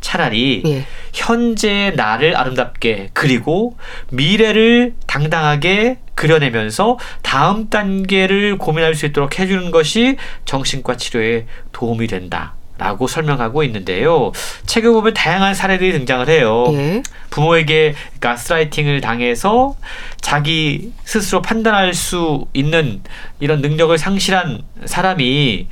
차라리 0.00 0.62
예. 0.66 0.84
현재의 1.14 1.96
나를 1.96 2.36
아름답게 2.36 3.10
그리고 3.14 3.76
미래를 4.10 4.94
당당하게 5.06 5.98
그려내면서 6.14 6.98
다음 7.22 7.70
단계를 7.70 8.58
고민할 8.58 8.94
수 8.94 9.06
있도록 9.06 9.38
해주는 9.38 9.70
것이 9.70 10.16
정신과 10.44 10.98
치료에 10.98 11.46
도움이 11.72 12.06
된다. 12.06 12.54
라고 12.76 13.06
설명하고 13.06 13.62
있는데요. 13.64 14.32
책을 14.66 14.92
보면 14.92 15.14
다양한 15.14 15.54
사례들이 15.54 15.92
등장을 15.92 16.28
해요. 16.28 16.64
예. 16.72 17.02
부모에게 17.30 17.94
가스라이팅을 18.20 19.00
당해서 19.00 19.76
자기 20.20 20.92
스스로 21.04 21.40
판단할 21.40 21.94
수 21.94 22.46
있는 22.52 23.00
이런 23.38 23.60
능력을 23.60 23.96
상실한 23.96 24.62
사람이 24.84 25.68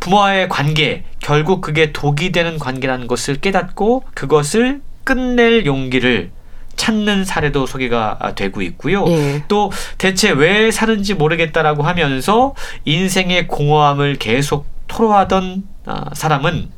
부모와의 0.00 0.48
관계, 0.48 1.04
결국 1.20 1.60
그게 1.60 1.92
독이 1.92 2.32
되는 2.32 2.58
관계라는 2.58 3.08
것을 3.08 3.36
깨닫고 3.36 4.04
그것을 4.14 4.80
끝낼 5.04 5.66
용기를 5.66 6.30
찾는 6.76 7.24
사례도 7.24 7.66
소개가 7.66 8.32
되고 8.36 8.62
있고요. 8.62 9.04
예. 9.08 9.42
또 9.48 9.70
대체 9.98 10.30
왜 10.30 10.70
사는지 10.70 11.12
모르겠다라고 11.12 11.82
하면서 11.82 12.54
인생의 12.84 13.48
공허함을 13.48 14.16
계속 14.16 14.66
토로하던 14.86 15.64
어, 15.77 15.77
사람은 16.14 16.70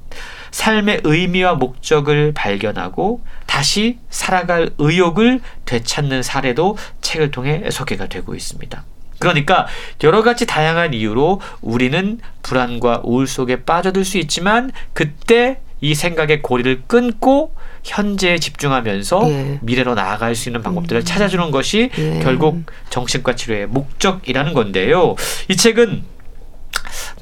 삶의 0.50 1.02
의미와 1.04 1.54
목적을 1.54 2.32
발견하고 2.34 3.22
다시 3.46 3.98
살아갈 4.10 4.70
의욕을 4.78 5.40
되찾는 5.64 6.22
사례도 6.22 6.76
책을 7.00 7.30
통해 7.30 7.70
소개가 7.70 8.06
되고 8.06 8.34
있습니다. 8.34 8.84
그러니까 9.20 9.66
여러 10.02 10.22
가지 10.22 10.46
다양한 10.46 10.94
이유로 10.94 11.40
우리는 11.60 12.18
불안과 12.42 13.00
우울 13.04 13.26
속에 13.26 13.64
빠져들 13.64 14.04
수 14.04 14.18
있지만 14.18 14.72
그때 14.92 15.60
이 15.82 15.94
생각의 15.94 16.42
고리를 16.42 16.82
끊고 16.86 17.54
현재에 17.84 18.38
집중하면서 18.38 19.30
예. 19.30 19.58
미래로 19.62 19.94
나아갈 19.94 20.34
수 20.34 20.48
있는 20.48 20.62
방법들을 20.62 21.02
음. 21.02 21.04
찾아주는 21.04 21.50
것이 21.50 21.90
예. 21.98 22.20
결국 22.22 22.64
정신과 22.90 23.36
치료의 23.36 23.66
목적이라는 23.66 24.52
건데요. 24.52 25.16
이 25.48 25.56
책은 25.56 26.02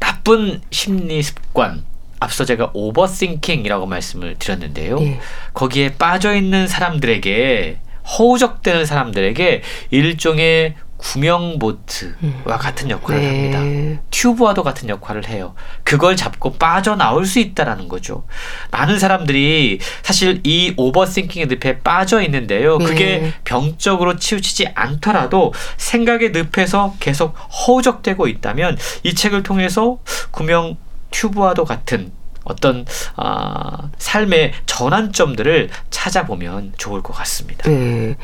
나쁜 0.01 0.61
심리 0.71 1.23
습관 1.23 1.85
앞서 2.21 2.45
제가 2.45 2.71
오버싱킹이라고 2.75 3.87
말씀을 3.87 4.37
드렸는데요. 4.39 5.01
예. 5.01 5.21
거기에 5.55 5.95
빠져 5.95 6.35
있는 6.35 6.67
사람들에게 6.67 7.79
허우적대는 8.19 8.87
사람들에게 8.87 9.63
일종의 9.91 10.75
구명보트와 10.99 12.13
음. 12.23 12.43
같은 12.45 12.91
역할을 12.91 13.21
네. 13.21 13.53
합니다. 13.53 14.01
튜브와도 14.11 14.63
같은 14.63 14.89
역할을 14.89 15.29
해요. 15.29 15.55
그걸 15.85 16.17
잡고 16.17 16.55
빠져나올 16.55 17.25
수 17.25 17.39
있다라는 17.39 17.89
거죠. 17.89 18.25
많은 18.71 18.99
사람들이 18.99 19.79
사실 20.03 20.41
이 20.45 20.75
오버싱킹의 20.77 21.47
늪에 21.49 21.81
빠져 21.81 22.21
있는데요. 22.23 22.79
그게 22.79 23.19
네. 23.19 23.33
병적으로 23.45 24.17
치우치지 24.17 24.69
않더라도 24.75 25.55
생각의 25.77 26.33
늪에서 26.33 26.95
계속 27.01 27.35
허우적대고 27.37 28.27
있다면 28.29 28.77
이 29.05 29.15
책을 29.15 29.43
통해서 29.43 29.99
구명 30.31 30.77
튜브와도 31.11 31.65
같은 31.65 32.13
어떤 32.45 32.87
어, 33.17 33.91
삶의 33.99 34.53
전환점들을 34.67 35.71
찾아보면 35.91 36.73
좋을 36.77 37.03
것 37.03 37.13
같습니다. 37.13 37.69
네. 37.69 38.17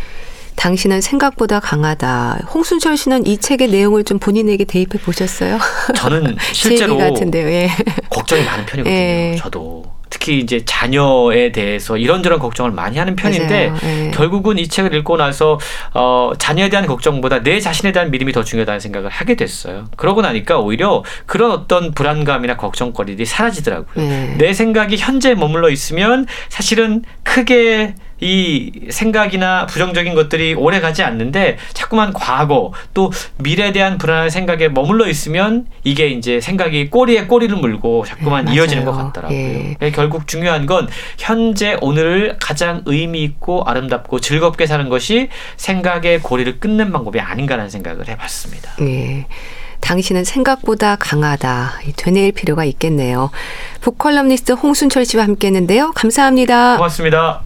당신은 0.56 1.00
생각보다 1.00 1.60
강하다. 1.60 2.46
홍순철 2.52 2.96
씨는 2.96 3.26
이 3.26 3.38
책의 3.38 3.68
내용을 3.68 4.04
좀 4.04 4.18
본인에게 4.18 4.64
대입해 4.64 4.98
보셨어요? 4.98 5.58
저는 5.96 6.36
실제로 6.52 6.96
같은데요. 6.96 7.48
예. 7.48 7.70
걱정이 8.10 8.44
많은 8.44 8.66
편이거든요. 8.66 8.94
예. 8.94 9.36
저도 9.38 9.94
특히 10.14 10.38
이제 10.38 10.64
자녀에 10.64 11.50
대해서 11.50 11.96
이런저런 11.96 12.38
걱정을 12.38 12.70
많이 12.70 12.98
하는 12.98 13.16
편인데 13.16 13.72
네. 13.82 14.10
결국은 14.14 14.58
이 14.58 14.68
책을 14.68 14.94
읽고 14.94 15.16
나서 15.16 15.58
어, 15.92 16.32
자녀에 16.38 16.68
대한 16.68 16.86
걱정보다 16.86 17.42
내 17.42 17.58
자신에 17.58 17.90
대한 17.90 18.12
믿음이 18.12 18.32
더 18.32 18.44
중요하다는 18.44 18.78
생각을 18.78 19.10
하게 19.10 19.34
됐어요. 19.34 19.86
그러고 19.96 20.22
나니까 20.22 20.60
오히려 20.60 21.02
그런 21.26 21.50
어떤 21.50 21.92
불안감이나 21.92 22.56
걱정거리들이 22.56 23.26
사라지더라고요. 23.26 24.06
네. 24.08 24.36
내 24.38 24.52
생각이 24.52 24.96
현재에 24.98 25.34
머물러 25.34 25.68
있으면 25.68 26.26
사실은 26.48 27.02
크게 27.24 27.96
이 28.20 28.72
생각이나 28.90 29.66
부정적인 29.66 30.14
것들이 30.14 30.54
오래 30.54 30.80
가지 30.80 31.02
않는데 31.02 31.58
자꾸만 31.72 32.12
과거 32.12 32.72
또 32.94 33.10
미래에 33.38 33.72
대한 33.72 33.98
불안한 33.98 34.30
생각에 34.30 34.68
머물러 34.68 35.08
있으면 35.08 35.66
이게 35.82 36.08
이제 36.08 36.40
생각이 36.40 36.90
꼬리에 36.90 37.26
꼬리를 37.26 37.54
물고 37.56 38.04
자꾸만 38.06 38.46
네, 38.46 38.54
이어지는 38.54 38.84
것 38.84 38.92
같더라고요. 38.92 39.38
예. 39.38 39.76
네, 39.78 39.90
결국 39.90 40.26
중요한 40.26 40.66
건 40.66 40.88
현재 41.18 41.76
오늘을 41.80 42.36
가장 42.40 42.82
의미 42.86 43.22
있고 43.22 43.62
아름답고 43.64 44.20
즐겁게 44.20 44.66
사는 44.66 44.88
것이 44.88 45.28
생각의 45.56 46.20
고리를 46.20 46.60
끊는 46.60 46.92
방법이 46.92 47.20
아닌가라는 47.20 47.70
생각을 47.70 48.08
해봤습니다. 48.08 48.76
예. 48.80 49.26
당신은 49.80 50.24
생각보다 50.24 50.96
강하다. 50.96 51.80
되뇌일 51.96 52.32
필요가 52.32 52.64
있겠네요. 52.64 53.30
북컬럼니스트 53.82 54.52
홍순철 54.52 55.04
씨와 55.04 55.24
함께 55.24 55.48
했는데요. 55.48 55.92
감사합니다. 55.94 56.76
고맙습니다. 56.76 57.42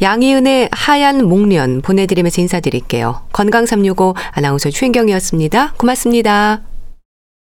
양희은의 0.00 0.68
하얀 0.72 1.24
목련 1.26 1.82
보내드리면서 1.82 2.40
인사드릴게요. 2.40 3.22
건강365 3.32 4.14
아나운서 4.32 4.70
최인경이었습니다. 4.70 5.74
고맙습니다. 5.76 6.62